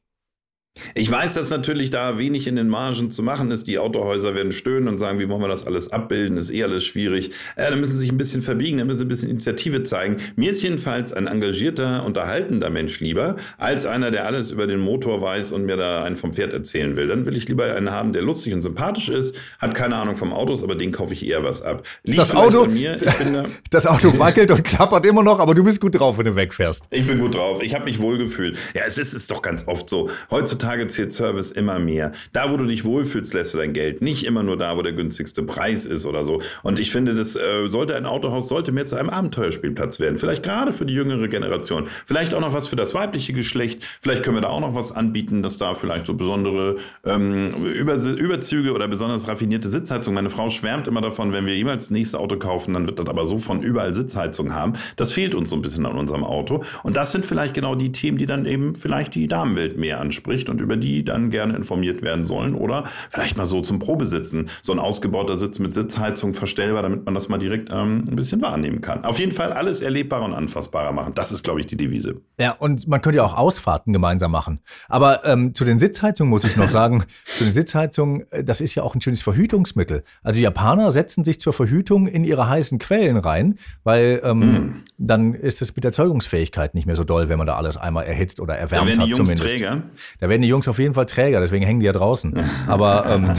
[0.95, 3.67] Ich weiß, dass natürlich da wenig in den Margen zu machen ist.
[3.67, 6.35] Die Autohäuser werden stöhnen und sagen, wie wollen wir das alles abbilden?
[6.35, 7.29] Ist eh alles schwierig.
[7.55, 10.17] Äh, da müssen sie sich ein bisschen verbiegen, da müssen sie ein bisschen Initiative zeigen.
[10.35, 15.21] Mir ist jedenfalls ein engagierter, unterhaltender Mensch lieber, als einer, der alles über den Motor
[15.21, 17.07] weiß und mir da einen vom Pferd erzählen will.
[17.07, 20.33] Dann will ich lieber einen haben, der lustig und sympathisch ist, hat keine Ahnung vom
[20.33, 21.83] Autos, aber den kaufe ich eher was ab.
[22.03, 25.99] Liegt Das Auto- da, Das Auto wackelt und klappert immer noch, aber du bist gut
[25.99, 26.85] drauf, wenn du wegfährst.
[26.89, 27.61] Ich bin gut drauf.
[27.61, 28.57] Ich habe mich wohlgefühlt.
[28.73, 30.09] Ja, es ist, ist doch ganz oft so.
[30.31, 32.11] Heutzutage zählt Service immer mehr.
[32.31, 34.01] Da, wo du dich wohlfühlst, lässt du dein Geld.
[34.01, 36.41] Nicht immer nur da, wo der günstigste Preis ist oder so.
[36.63, 40.17] Und ich finde, das äh, sollte ein Autohaus sollte mehr zu einem Abenteuerspielplatz werden.
[40.17, 41.87] Vielleicht gerade für die jüngere Generation.
[42.05, 43.85] Vielleicht auch noch was für das weibliche Geschlecht.
[44.01, 47.95] Vielleicht können wir da auch noch was anbieten, dass da vielleicht so besondere ähm, Über
[47.95, 50.13] Überzüge oder besonders raffinierte Sitzheizung.
[50.13, 53.07] Meine Frau schwärmt immer davon, wenn wir jemals das nächste Auto kaufen, dann wird das
[53.07, 54.73] aber so von überall Sitzheizung haben.
[54.95, 56.63] Das fehlt uns so ein bisschen an unserem Auto.
[56.83, 60.49] Und das sind vielleicht genau die Themen, die dann eben vielleicht die Damenwelt mehr anspricht
[60.53, 62.55] und über die dann gerne informiert werden sollen.
[62.55, 64.49] Oder vielleicht mal so zum Probesitzen.
[64.61, 68.41] So ein ausgebauter Sitz mit Sitzheizung verstellbar, damit man das mal direkt ähm, ein bisschen
[68.41, 69.03] wahrnehmen kann.
[69.03, 71.13] Auf jeden Fall alles erlebbarer und anfassbarer machen.
[71.15, 72.21] Das ist, glaube ich, die Devise.
[72.39, 74.59] Ja, und man könnte ja auch Ausfahrten gemeinsam machen.
[74.87, 78.75] Aber ähm, zu den Sitzheizungen muss ich noch sagen, zu den Sitzheizungen, äh, das ist
[78.75, 80.03] ja auch ein schönes Verhütungsmittel.
[80.21, 85.61] Also Japaner setzen sich zur Verhütung in ihre heißen Quellen rein, weil ähm, dann ist
[85.61, 88.53] es mit der Zeugungsfähigkeit nicht mehr so doll, wenn man da alles einmal erhitzt oder
[88.53, 89.57] Da erwärmt werden die hat Jungs zumindest.
[89.59, 89.83] träger.
[90.19, 92.33] Da werden die Jungs auf jeden Fall Träger, deswegen hängen die ja draußen.
[92.67, 93.31] Aber, ähm,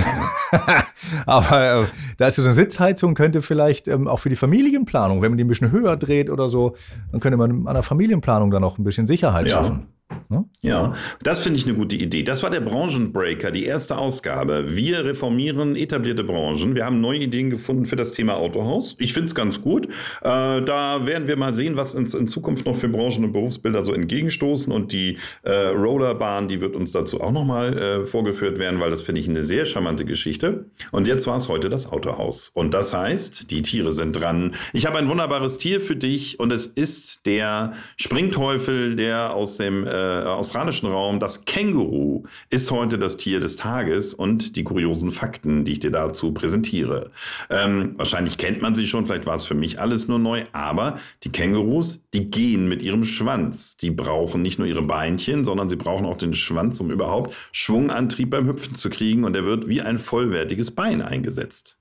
[1.26, 1.84] aber äh,
[2.16, 5.44] da ist so eine Sitzheizung, könnte vielleicht ähm, auch für die Familienplanung, wenn man die
[5.44, 6.76] ein bisschen höher dreht oder so,
[7.12, 9.52] dann könnte man an der Familienplanung dann auch ein bisschen Sicherheit Ja.
[9.62, 9.86] schaffen.
[10.28, 10.44] Ne?
[10.62, 12.22] Ja, das finde ich eine gute Idee.
[12.22, 14.76] Das war der Branchenbreaker, die erste Ausgabe.
[14.76, 16.74] Wir reformieren etablierte Branchen.
[16.74, 18.96] Wir haben neue Ideen gefunden für das Thema Autohaus.
[18.98, 19.86] Ich finde es ganz gut.
[19.86, 19.90] Äh,
[20.22, 23.92] da werden wir mal sehen, was uns in Zukunft noch für Branchen und Berufsbilder so
[23.92, 24.72] entgegenstoßen.
[24.72, 29.02] Und die äh, Rollerbahn, die wird uns dazu auch nochmal äh, vorgeführt werden, weil das
[29.02, 30.66] finde ich eine sehr charmante Geschichte.
[30.92, 32.50] Und jetzt war es heute das Autohaus.
[32.54, 34.54] Und das heißt, die Tiere sind dran.
[34.72, 39.86] Ich habe ein wunderbares Tier für dich und es ist der Springteufel, der aus dem
[39.94, 45.64] äh, australischen Raum, das Känguru, ist heute das Tier des Tages und die kuriosen Fakten,
[45.64, 47.10] die ich dir dazu präsentiere.
[47.50, 50.98] Ähm, wahrscheinlich kennt man sie schon, vielleicht war es für mich alles nur neu, aber
[51.22, 53.76] die Kängurus, die gehen mit ihrem Schwanz.
[53.76, 58.30] Die brauchen nicht nur ihre Beinchen, sondern sie brauchen auch den Schwanz, um überhaupt Schwungantrieb
[58.30, 61.78] beim Hüpfen zu kriegen und er wird wie ein vollwertiges Bein eingesetzt.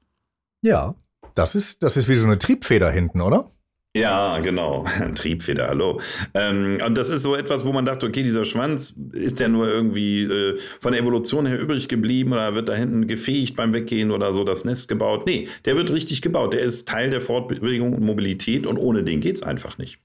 [0.62, 0.96] Ja,
[1.36, 3.52] das ist, das ist wie so eine Triebfeder hinten, oder?
[3.96, 4.86] Ja, genau.
[5.16, 6.00] Triebfeder, hallo.
[6.34, 9.68] Ähm, und das ist so etwas, wo man dachte, okay, dieser Schwanz, ist der nur
[9.68, 14.10] irgendwie äh, von der Evolution her übrig geblieben oder wird da hinten gefegt beim Weggehen
[14.10, 15.28] oder so das Nest gebaut?
[15.28, 16.54] Nee, der wird richtig gebaut.
[16.54, 20.00] Der ist Teil der Fortbewegung und Mobilität und ohne den geht's einfach nicht.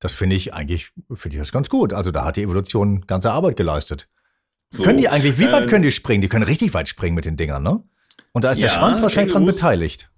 [0.00, 1.92] Das finde ich eigentlich, finde ich das ganz gut.
[1.92, 4.08] Also da hat die Evolution ganze Arbeit geleistet.
[4.70, 6.20] So, können die eigentlich, wie weit ähm, können die springen?
[6.22, 7.82] Die können richtig weit springen mit den Dingern, ne?
[8.32, 10.10] Und da ist der Ja, Schwanz wahrscheinlich dran beteiligt.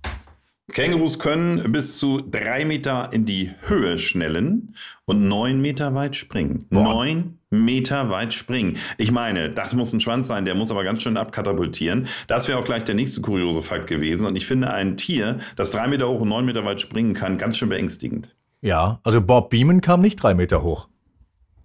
[0.70, 6.66] Kängurus können bis zu drei Meter in die Höhe schnellen und neun Meter weit springen.
[6.70, 6.82] Boah.
[6.84, 8.78] Neun Meter weit springen.
[8.96, 12.06] Ich meine, das muss ein Schwanz sein, der muss aber ganz schön abkatapultieren.
[12.28, 14.26] Das wäre auch gleich der nächste kuriose Fakt gewesen.
[14.26, 17.36] Und ich finde ein Tier, das drei Meter hoch und neun Meter weit springen kann,
[17.38, 18.34] ganz schön beängstigend.
[18.62, 20.88] Ja, also Bob Beeman kam nicht drei Meter hoch.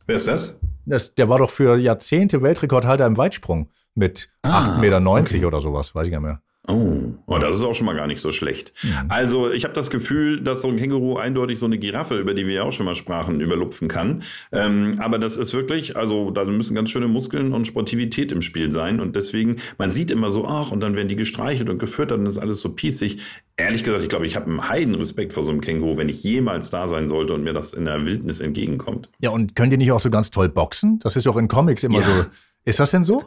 [0.08, 0.58] Wer ist das?
[0.86, 5.94] Das, der war doch für Jahrzehnte Weltrekordhalter im Weitsprung mit Ah, 8,90 Meter oder sowas,
[5.94, 6.42] weiß ich gar nicht mehr.
[6.70, 8.74] Oh, oh, das ist auch schon mal gar nicht so schlecht.
[9.08, 12.46] Also, ich habe das Gefühl, dass so ein Känguru eindeutig so eine Giraffe, über die
[12.46, 14.22] wir ja auch schon mal sprachen, überlupfen kann.
[14.52, 18.72] Ähm, aber das ist wirklich, also da müssen ganz schöne Muskeln und Sportivität im Spiel
[18.72, 19.00] sein.
[19.00, 22.26] Und deswegen, man sieht immer so, ach, und dann werden die gestreichelt und gefüttert und
[22.26, 23.22] das ist alles so pießig.
[23.56, 26.70] Ehrlich gesagt, ich glaube, ich habe einen Heidenrespekt vor so einem Känguru, wenn ich jemals
[26.70, 29.10] da sein sollte und mir das in der Wildnis entgegenkommt.
[29.20, 31.00] Ja, und können die nicht auch so ganz toll boxen?
[31.00, 32.06] Das ist doch in Comics immer Ja.
[32.06, 32.26] so.
[32.68, 33.24] Ist das denn so?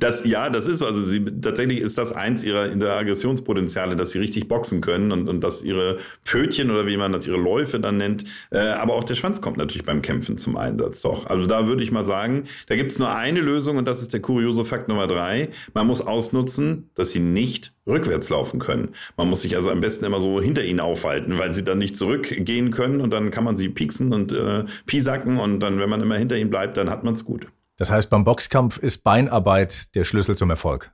[0.00, 0.86] Das, ja, das ist so.
[0.86, 5.28] also sie, tatsächlich ist das eins ihrer, ihrer Aggressionspotenziale, dass sie richtig boxen können und,
[5.28, 9.04] und dass ihre Pfötchen oder wie man das, ihre Läufe dann nennt, äh, aber auch
[9.04, 11.26] der Schwanz kommt natürlich beim Kämpfen zum Einsatz, doch.
[11.26, 14.12] Also da würde ich mal sagen, da gibt es nur eine Lösung und das ist
[14.12, 15.50] der kuriose Fakt Nummer drei.
[15.72, 18.88] Man muss ausnutzen, dass sie nicht rückwärts laufen können.
[19.16, 21.96] Man muss sich also am besten immer so hinter ihnen aufhalten, weil sie dann nicht
[21.96, 26.02] zurückgehen können und dann kann man sie pieksen und äh, piesacken und dann, wenn man
[26.02, 27.46] immer hinter ihnen bleibt, dann hat man es gut.
[27.76, 30.92] Das heißt, beim Boxkampf ist Beinarbeit der Schlüssel zum Erfolg.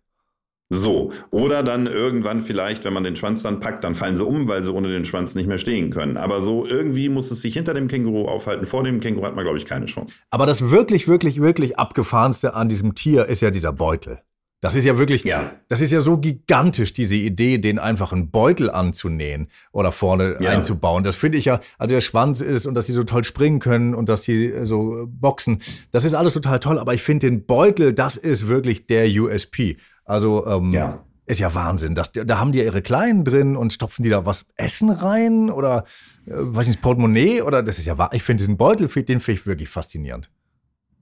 [0.72, 4.47] So, oder dann irgendwann vielleicht, wenn man den Schwanz dann packt, dann fallen sie um,
[4.47, 6.16] weil sie ohne den Schwanz nicht mehr stehen können.
[6.16, 8.66] Aber so irgendwie muss es sich hinter dem Känguru aufhalten.
[8.66, 10.20] Vor dem Känguru hat man, glaube ich, keine Chance.
[10.31, 14.20] Aber das wirklich, wirklich, wirklich abgefahrenste an diesem Tier ist ja dieser Beutel.
[14.63, 15.53] Das ist ja wirklich, Ja.
[15.69, 20.51] das ist ja so gigantisch, diese Idee, den einfach einen Beutel anzunähen oder vorne Ja.
[20.51, 21.03] einzubauen.
[21.03, 23.95] Das finde ich ja, also der Schwanz ist und dass sie so toll springen können
[23.95, 27.29] und dass sie äh, so äh, boxen, das ist alles total toll, aber ich finde
[27.31, 29.79] den Beutel, das ist wirklich der USP.
[30.05, 31.05] Also, ähm, Ja.
[31.27, 31.95] ist ja Wahnsinn.
[31.95, 35.49] Das, da haben die ja ihre Kleinen drin und stopfen die da was Essen rein
[35.49, 35.85] oder,
[36.27, 38.11] äh, weiß nicht, Portemonnaie oder, das ist ja wahr.
[38.13, 40.29] Ich finde diesen Beutel, den finde ich wirklich faszinierend.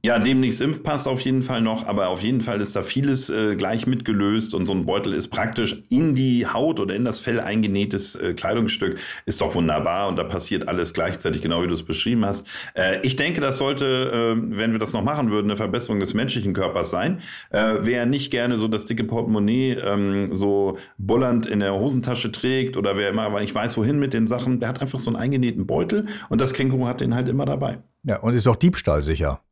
[0.04, 3.56] Ja, demnächst Impfpass auf jeden Fall noch, aber auf jeden Fall ist da vieles äh,
[3.56, 7.40] gleich mitgelöst und so ein Beutel ist praktisch in die Haut oder in das Fell
[7.40, 9.00] eingenähtes äh, Kleidungsstück.
[9.26, 12.46] Ist doch wunderbar und da passiert alles gleichzeitig, genau wie du es beschrieben hast.
[12.74, 16.14] Äh, ich denke, das sollte, äh, wenn wir das noch machen würden, eine Verbesserung des
[16.14, 17.18] menschlichen Körpers sein.
[17.50, 22.76] Äh, wer nicht gerne so das dicke Portemonnaie ähm, so bullernd in der Hosentasche trägt
[22.76, 25.16] oder wer immer aber nicht weiß, wohin mit den Sachen, der hat einfach so einen
[25.16, 27.78] eingenähten Beutel und das Känguru hat den halt immer dabei.
[28.04, 29.42] Ja, und ist auch Diebstahl sicher.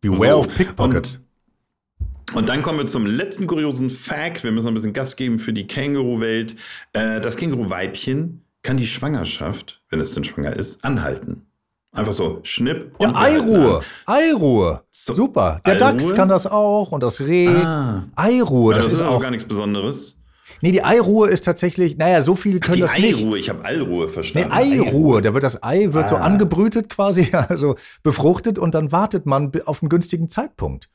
[0.00, 1.20] Beware So, of Pickpockets.
[2.34, 4.44] Und dann kommen wir zum letzten kuriosen Fact.
[4.44, 6.56] Wir müssen noch ein bisschen Gas geben für die Känguru-Welt.
[6.92, 11.46] Äh, das Känguru-Weibchen kann die Schwangerschaft, wenn es denn schwanger ist, anhalten.
[11.92, 12.92] Einfach so, schnipp.
[13.00, 13.82] Ja, und halten Eiruhe.
[14.04, 14.82] Eiruhe.
[14.90, 15.60] So, Super.
[15.64, 15.78] Der Eiruhe?
[15.98, 17.48] Dachs kann das auch und das Reh.
[17.48, 18.04] Ah.
[18.14, 19.20] Eiruhe, Ja, das, ist also auch.
[19.22, 20.17] gar nichts Besonderes.
[20.60, 23.18] Nee, die Eiruhe ist tatsächlich, naja, so viele können Die das nicht.
[23.18, 24.52] Eiruhe, ich habe Allruhe Nee, verstanden.
[24.52, 25.22] Eiruhe.
[25.22, 26.20] Da wird das Ei wird so Ah.
[26.22, 30.88] angebrütet quasi, also befruchtet und dann wartet man auf einen günstigen Zeitpunkt.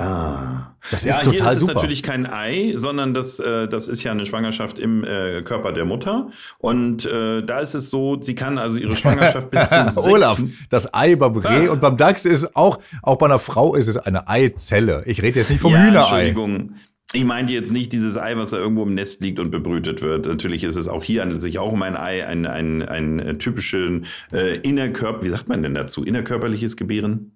[0.00, 0.76] Ah.
[0.92, 1.74] Das ja, ist hier total ist es super.
[1.74, 5.84] natürlich kein Ei, sondern das, äh, das ist ja eine Schwangerschaft im äh, Körper der
[5.84, 6.28] Mutter.
[6.58, 10.40] Und äh, da ist es so, sie kann also ihre Schwangerschaft bis zu sechs Olaf,
[10.70, 11.70] das Ei beim Reh Was?
[11.70, 15.02] und beim Dachs ist auch, auch bei einer Frau ist es eine Eizelle.
[15.06, 16.28] Ich rede jetzt nicht vom ja, Hühnerei.
[16.28, 16.74] Entschuldigung.
[17.14, 20.26] Ich meinte jetzt nicht dieses Ei, was da irgendwo im Nest liegt und bebrütet wird.
[20.26, 23.18] Natürlich ist es auch hier, handelt es sich auch um ein Ei, ein, ein, ein,
[23.18, 26.04] äh, typischen äh, innerkörper, wie sagt man denn dazu?
[26.04, 27.32] Innerkörperliches Gebären?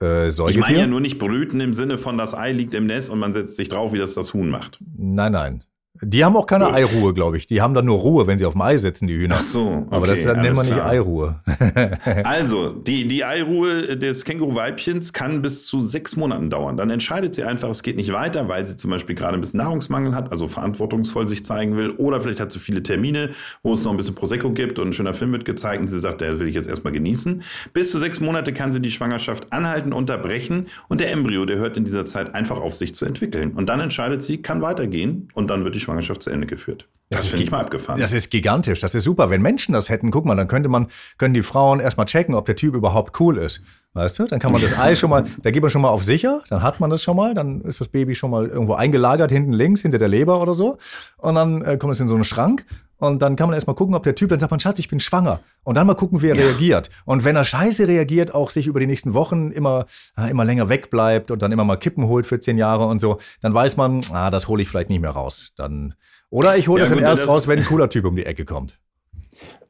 [0.00, 3.10] Äh, Ich meine ja nur nicht brüten im Sinne von, das Ei liegt im Nest
[3.10, 4.78] und man setzt sich drauf, wie das das Huhn macht.
[4.96, 5.64] Nein, nein.
[6.02, 6.74] Die haben auch keine Gut.
[6.74, 7.46] Eiruhe, glaube ich.
[7.46, 9.36] Die haben dann nur Ruhe, wenn sie auf dem Ei sitzen, die Hühner.
[9.38, 10.90] Ach so, Aber das okay, nennt man nicht klar.
[10.90, 11.40] Eiruhe.
[12.24, 16.76] Also, die, die Eiruhe des Känguruweibchens kann bis zu sechs Monaten dauern.
[16.76, 19.58] Dann entscheidet sie einfach, es geht nicht weiter, weil sie zum Beispiel gerade ein bisschen
[19.58, 21.90] Nahrungsmangel hat, also verantwortungsvoll sich zeigen will.
[21.90, 23.30] Oder vielleicht hat sie viele Termine,
[23.62, 26.00] wo es noch ein bisschen Prosecco gibt und ein schöner Film wird gezeigt und sie
[26.00, 27.42] sagt, der will ich jetzt erstmal genießen.
[27.72, 31.76] Bis zu sechs Monate kann sie die Schwangerschaft anhalten, unterbrechen und der Embryo, der hört
[31.76, 33.52] in dieser Zeit einfach auf, sich zu entwickeln.
[33.52, 36.88] Und dann entscheidet sie, kann weitergehen und dann wird die Schwangerschaft zu Ende geführt.
[37.08, 38.00] Das, ist finde ich mal abgefahren.
[38.00, 39.30] Das ist gigantisch, das ist super.
[39.30, 42.46] Wenn Menschen das hätten, guck mal, dann könnte man, können die Frauen erstmal checken, ob
[42.46, 43.62] der Typ überhaupt cool ist.
[43.96, 44.24] Weißt du?
[44.26, 46.62] Dann kann man das Ei schon mal, da geht man schon mal auf sicher, dann
[46.62, 49.80] hat man das schon mal, dann ist das Baby schon mal irgendwo eingelagert, hinten links,
[49.80, 50.76] hinter der Leber oder so.
[51.16, 52.66] Und dann äh, kommt es in so einen Schrank.
[52.98, 55.00] Und dann kann man erstmal gucken, ob der Typ, dann sagt man, Schatz, ich bin
[55.00, 55.40] schwanger.
[55.64, 56.90] Und dann mal gucken, wie er reagiert.
[57.06, 59.86] Und wenn er scheiße reagiert, auch sich über die nächsten Wochen immer,
[60.18, 63.18] äh, immer länger wegbleibt und dann immer mal Kippen holt für zehn Jahre und so,
[63.40, 65.52] dann weiß man, ah, das hole ich vielleicht nicht mehr raus.
[65.56, 65.94] Dann,
[66.30, 68.26] oder ich hole Ja, das dann erst das- raus, wenn ein cooler Typ um die
[68.26, 68.78] Ecke kommt.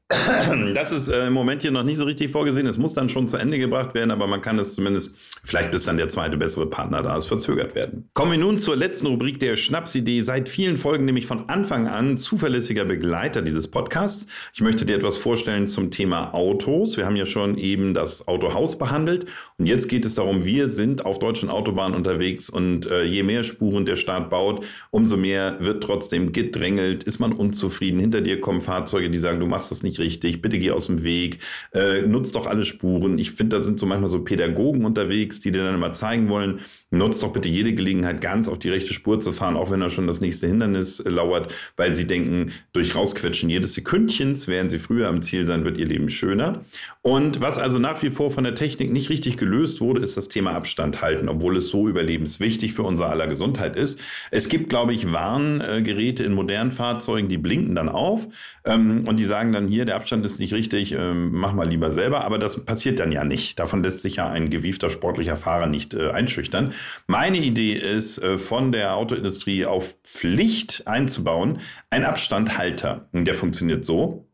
[0.09, 2.67] Das ist äh, im Moment hier noch nicht so richtig vorgesehen.
[2.67, 5.85] Es muss dann schon zu Ende gebracht werden, aber man kann es zumindest, vielleicht bis
[5.85, 8.09] dann der zweite bessere Partner da ist, verzögert werden.
[8.15, 10.21] Kommen wir nun zur letzten Rubrik der Schnapsidee.
[10.21, 14.29] Seit vielen Folgen nämlich von Anfang an zuverlässiger Begleiter dieses Podcasts.
[14.55, 16.97] Ich möchte dir etwas vorstellen zum Thema Autos.
[16.97, 19.27] Wir haben ja schon eben das Autohaus behandelt
[19.59, 23.43] und jetzt geht es darum, wir sind auf deutschen Autobahnen unterwegs und äh, je mehr
[23.43, 27.99] Spuren der Staat baut, umso mehr wird trotzdem gedrängelt, ist man unzufrieden.
[27.99, 31.03] Hinter dir kommen Fahrzeuge, die sagen, du machst das nicht richtig, bitte geh aus dem
[31.03, 31.39] Weg,
[31.73, 33.19] äh, nutzt doch alle Spuren.
[33.19, 36.61] Ich finde, da sind so manchmal so Pädagogen unterwegs, die dir dann immer zeigen wollen,
[36.91, 39.91] nutzt doch bitte jede Gelegenheit, ganz auf die rechte Spur zu fahren, auch wenn da
[39.91, 44.79] schon das nächste Hindernis äh, lauert, weil sie denken, durch rausquetschen jedes Sekündchens, während sie
[44.79, 46.61] früher am Ziel sein, wird ihr Leben schöner.
[47.03, 50.29] Und was also nach wie vor von der Technik nicht richtig gelöst wurde, ist das
[50.29, 54.01] Thema Abstand halten, obwohl es so überlebenswichtig für unser aller Gesundheit ist.
[54.31, 58.29] Es gibt, glaube ich, Warngeräte in modernen Fahrzeugen, die blinken dann auf
[58.65, 61.91] ähm, und die sagen dann hier, der Abstand ist nicht richtig, ähm, mach mal lieber
[61.91, 62.25] selber.
[62.25, 63.59] Aber das passiert dann ja nicht.
[63.59, 66.73] Davon lässt sich ja ein gewiefter sportlicher Fahrer nicht äh, einschüchtern.
[67.07, 71.61] Meine Idee ist, äh, von der Autoindustrie auf Pflicht einzubauen,
[71.91, 73.09] ein Abstandhalter.
[73.13, 74.27] Der funktioniert so.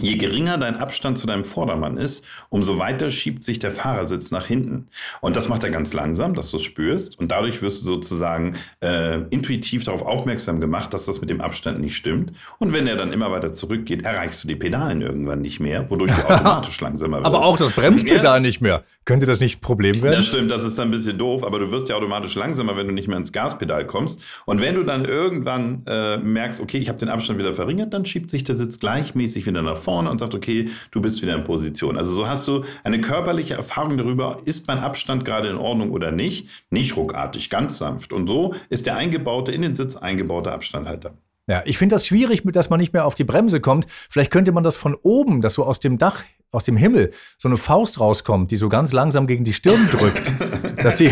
[0.00, 4.46] Je geringer dein Abstand zu deinem Vordermann ist, umso weiter schiebt sich der Fahrersitz nach
[4.46, 4.88] hinten.
[5.20, 7.18] Und das macht er ganz langsam, dass du es spürst.
[7.18, 11.80] Und dadurch wirst du sozusagen äh, intuitiv darauf aufmerksam gemacht, dass das mit dem Abstand
[11.80, 12.32] nicht stimmt.
[12.58, 16.12] Und wenn er dann immer weiter zurückgeht, erreichst du die Pedalen irgendwann nicht mehr, wodurch
[16.12, 17.26] du automatisch langsamer wirst.
[17.26, 18.84] Aber auch das Bremspedal nicht mehr.
[19.06, 20.16] Könnte das nicht ein Problem werden?
[20.16, 22.88] das stimmt, das ist dann ein bisschen doof, aber du wirst ja automatisch langsamer, wenn
[22.88, 24.20] du nicht mehr ins Gaspedal kommst.
[24.46, 28.04] Und wenn du dann irgendwann äh, merkst, okay, ich habe den Abstand wieder verringert, dann
[28.04, 31.44] schiebt sich der Sitz gleichmäßig wieder nach vorne und sagt, okay, du bist wieder in
[31.44, 31.96] Position.
[31.96, 36.10] Also so hast du eine körperliche Erfahrung darüber, ist mein Abstand gerade in Ordnung oder
[36.10, 36.48] nicht.
[36.70, 38.12] Nicht ruckartig, ganz sanft.
[38.12, 41.14] Und so ist der eingebaute, in den Sitz eingebaute Abstandhalter.
[41.48, 43.86] Ja, ich finde das schwierig, dass man nicht mehr auf die Bremse kommt.
[44.10, 47.48] Vielleicht könnte man das von oben, dass so aus dem Dach, aus dem Himmel, so
[47.48, 50.32] eine Faust rauskommt, die so ganz langsam gegen die Stirn drückt.
[50.82, 51.10] dass die,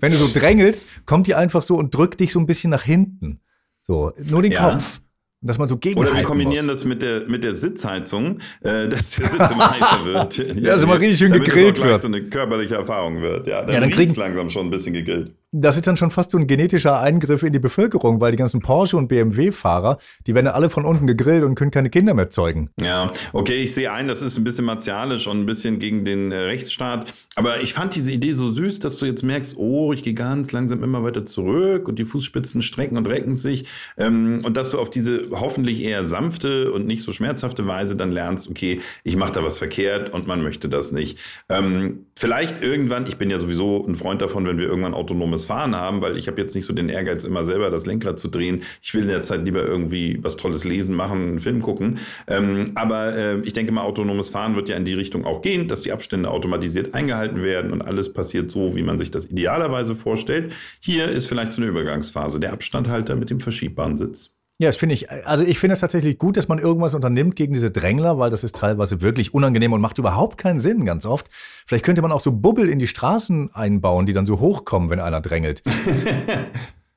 [0.00, 2.82] wenn du so drängelst, kommt die einfach so und drückt dich so ein bisschen nach
[2.84, 3.40] hinten.
[3.82, 4.70] So, nur den Ja.
[4.72, 5.00] Kopf.
[5.46, 9.10] Dass man so gegen Oder wir kombinieren das mit der, mit der Sitzheizung, äh, dass
[9.10, 10.38] der Sitz immer heißer wird.
[10.38, 12.00] Ja, dass immer richtig schön gegrillt es wird.
[12.00, 13.46] so eine körperliche Erfahrung wird.
[13.46, 15.34] Ja, dann, Ja, dann riecht's kriegen- langsam schon ein bisschen gegrillt.
[15.56, 18.60] Das ist dann schon fast so ein genetischer Eingriff in die Bevölkerung, weil die ganzen
[18.60, 22.28] Porsche- und BMW-Fahrer, die werden ja alle von unten gegrillt und können keine Kinder mehr
[22.28, 22.70] zeugen.
[22.80, 26.32] Ja, okay, ich sehe ein, das ist ein bisschen martialisch und ein bisschen gegen den
[26.32, 27.14] äh, Rechtsstaat.
[27.36, 30.50] Aber ich fand diese Idee so süß, dass du jetzt merkst, oh, ich gehe ganz
[30.50, 33.68] langsam immer weiter zurück und die Fußspitzen strecken und recken sich.
[33.96, 38.10] Ähm, und dass du auf diese hoffentlich eher sanfte und nicht so schmerzhafte Weise dann
[38.10, 41.20] lernst, okay, ich mache da was verkehrt und man möchte das nicht.
[41.48, 45.74] Ähm, vielleicht irgendwann, ich bin ja sowieso ein Freund davon, wenn wir irgendwann autonomes Fahren
[45.76, 48.62] haben, weil ich habe jetzt nicht so den Ehrgeiz, immer selber das Lenkrad zu drehen.
[48.82, 51.98] Ich will in der Zeit lieber irgendwie was Tolles lesen, machen, einen Film gucken.
[52.26, 55.68] Ähm, aber äh, ich denke mal, autonomes Fahren wird ja in die Richtung auch gehen,
[55.68, 59.96] dass die Abstände automatisiert eingehalten werden und alles passiert so, wie man sich das idealerweise
[59.96, 60.52] vorstellt.
[60.80, 64.33] Hier ist vielleicht so eine Übergangsphase, der Abstandhalter mit dem verschiebbaren Sitz.
[64.58, 67.54] Ja, das finde ich, also ich finde es tatsächlich gut, dass man irgendwas unternimmt gegen
[67.54, 71.28] diese Drängler, weil das ist teilweise wirklich unangenehm und macht überhaupt keinen Sinn ganz oft.
[71.66, 75.00] Vielleicht könnte man auch so Bubbel in die Straßen einbauen, die dann so hochkommen, wenn
[75.00, 75.62] einer drängelt.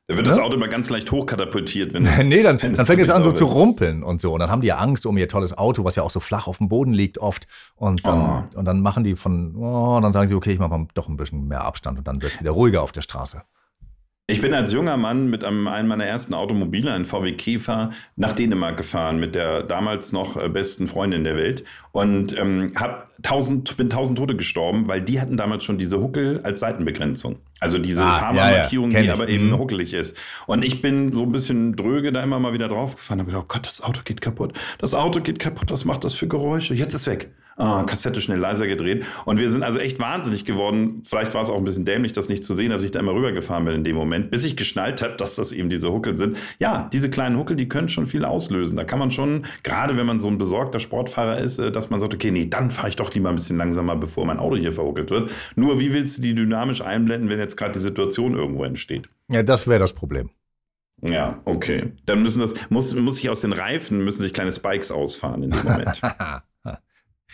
[0.10, 2.24] Da wird das Auto immer ganz leicht hochkatapultiert, wenn es.
[2.24, 4.32] nee, dann, dann fängt es an so zu rumpeln und so.
[4.34, 6.47] Und dann haben die ja Angst um ihr tolles Auto, was ja auch so flach
[6.47, 7.45] auf dem Boden liegt oft.
[7.76, 10.88] Und dann, und dann machen die von, oh, dann sagen sie, okay, ich mache mal
[10.93, 13.41] doch ein bisschen mehr Abstand und dann wird es wieder ruhiger auf der Straße.
[14.30, 18.34] Ich bin als junger Mann mit einem, einem meiner ersten Automobile, einem VW Käfer, nach
[18.34, 21.63] Dänemark gefahren mit der damals noch äh, besten Freundin der Welt
[21.93, 26.41] und ähm, hab tausend, bin tausend Tote gestorben, weil die hatten damals schon diese Huckel
[26.43, 27.38] als Seitenbegrenzung.
[27.61, 29.36] Also diese Ah, Fahrermarkierung, ja, ja, die kenn aber ich.
[29.36, 29.59] eben Mhm.
[29.59, 30.17] huckelig ist.
[30.45, 33.47] Und ich bin so ein bisschen dröge da immer mal wieder draufgefahren und gedacht, oh
[33.53, 34.51] Gott, das Auto geht kaputt.
[34.80, 36.73] Das Auto geht kaputt, was macht das für Geräusche?
[36.73, 37.30] Jetzt ist weg.
[37.60, 39.03] Ah, Kassette schnell leiser gedreht.
[39.26, 41.01] Und wir sind also echt wahnsinnig geworden.
[41.08, 43.16] Vielleicht war es auch ein bisschen dämlich, das nicht zu sehen, dass ich da immer
[43.16, 46.38] rübergefahren bin in dem Moment, bis ich geschnallt habe, dass das eben diese Huckel sind.
[46.60, 48.78] Ja, diese kleinen Huckel, die können schon viel auslösen.
[48.78, 51.99] Da kann man schon, gerade wenn man so ein besorgter Sportfahrer ist, äh, dass man
[51.99, 54.74] sagt, okay, nee, dann fahre ich doch lieber ein bisschen langsamer, bevor mein Auto hier
[54.74, 55.32] verhuckelt wird.
[55.55, 59.10] Nur wie willst du die dynamisch einblenden, wenn jetzt gerade die Situation irgendwo entsteht?
[59.30, 60.30] Ja, das wäre das Problem.
[61.01, 61.91] Ja, okay.
[62.05, 65.51] Dann müssen das, muss, muss sich aus den Reifen, müssen sich kleine Spikes ausfahren in
[65.51, 66.01] dem Moment.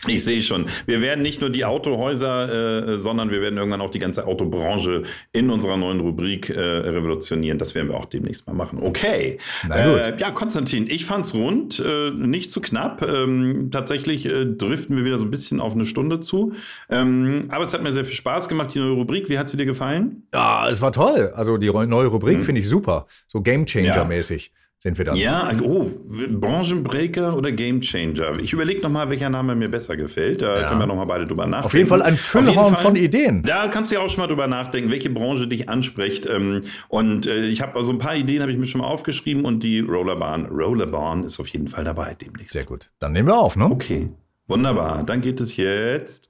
[0.07, 0.65] Ich sehe schon.
[0.85, 5.03] Wir werden nicht nur die Autohäuser, äh, sondern wir werden irgendwann auch die ganze Autobranche
[5.31, 7.57] in unserer neuen Rubrik äh, revolutionieren.
[7.57, 8.79] Das werden wir auch demnächst mal machen.
[8.81, 9.37] Okay.
[9.67, 9.99] Na gut.
[9.99, 13.01] Äh, ja, Konstantin, ich fand's rund, äh, nicht zu knapp.
[13.01, 16.53] Ähm, tatsächlich äh, driften wir wieder so ein bisschen auf eine Stunde zu.
[16.89, 19.29] Ähm, aber es hat mir sehr viel Spaß gemacht, die neue Rubrik.
[19.29, 20.27] Wie hat sie dir gefallen?
[20.33, 21.31] Ja, es war toll.
[21.33, 23.07] Also die neue Rubrik finde ich super.
[23.27, 24.51] So Game Changer-mäßig
[24.83, 25.15] sind wir dann.
[25.15, 25.89] Ja, oh,
[26.29, 28.37] Branchenbreaker oder Gamechanger.
[28.41, 30.41] Ich überlege nochmal, welcher Name mir besser gefällt.
[30.41, 30.67] Da Ja.
[30.67, 31.65] können wir nochmal beide drüber nachdenken.
[31.65, 33.43] Auf jeden Fall ein Füllhorn von Ideen.
[33.43, 36.25] Da kannst du ja auch schon mal drüber nachdenken, welche Branche dich anspricht.
[36.25, 39.45] Ähm, Und äh, ich habe also ein paar Ideen, habe ich mir schon mal aufgeschrieben
[39.45, 42.51] und die Rollerbahn, Rollerbahn ist auf jeden Fall dabei demnächst.
[42.53, 42.91] Sehr gut.
[42.99, 43.65] Dann nehmen wir auf, ne?
[43.65, 44.09] Okay,
[44.47, 45.03] wunderbar.
[45.05, 46.29] Dann geht es jetzt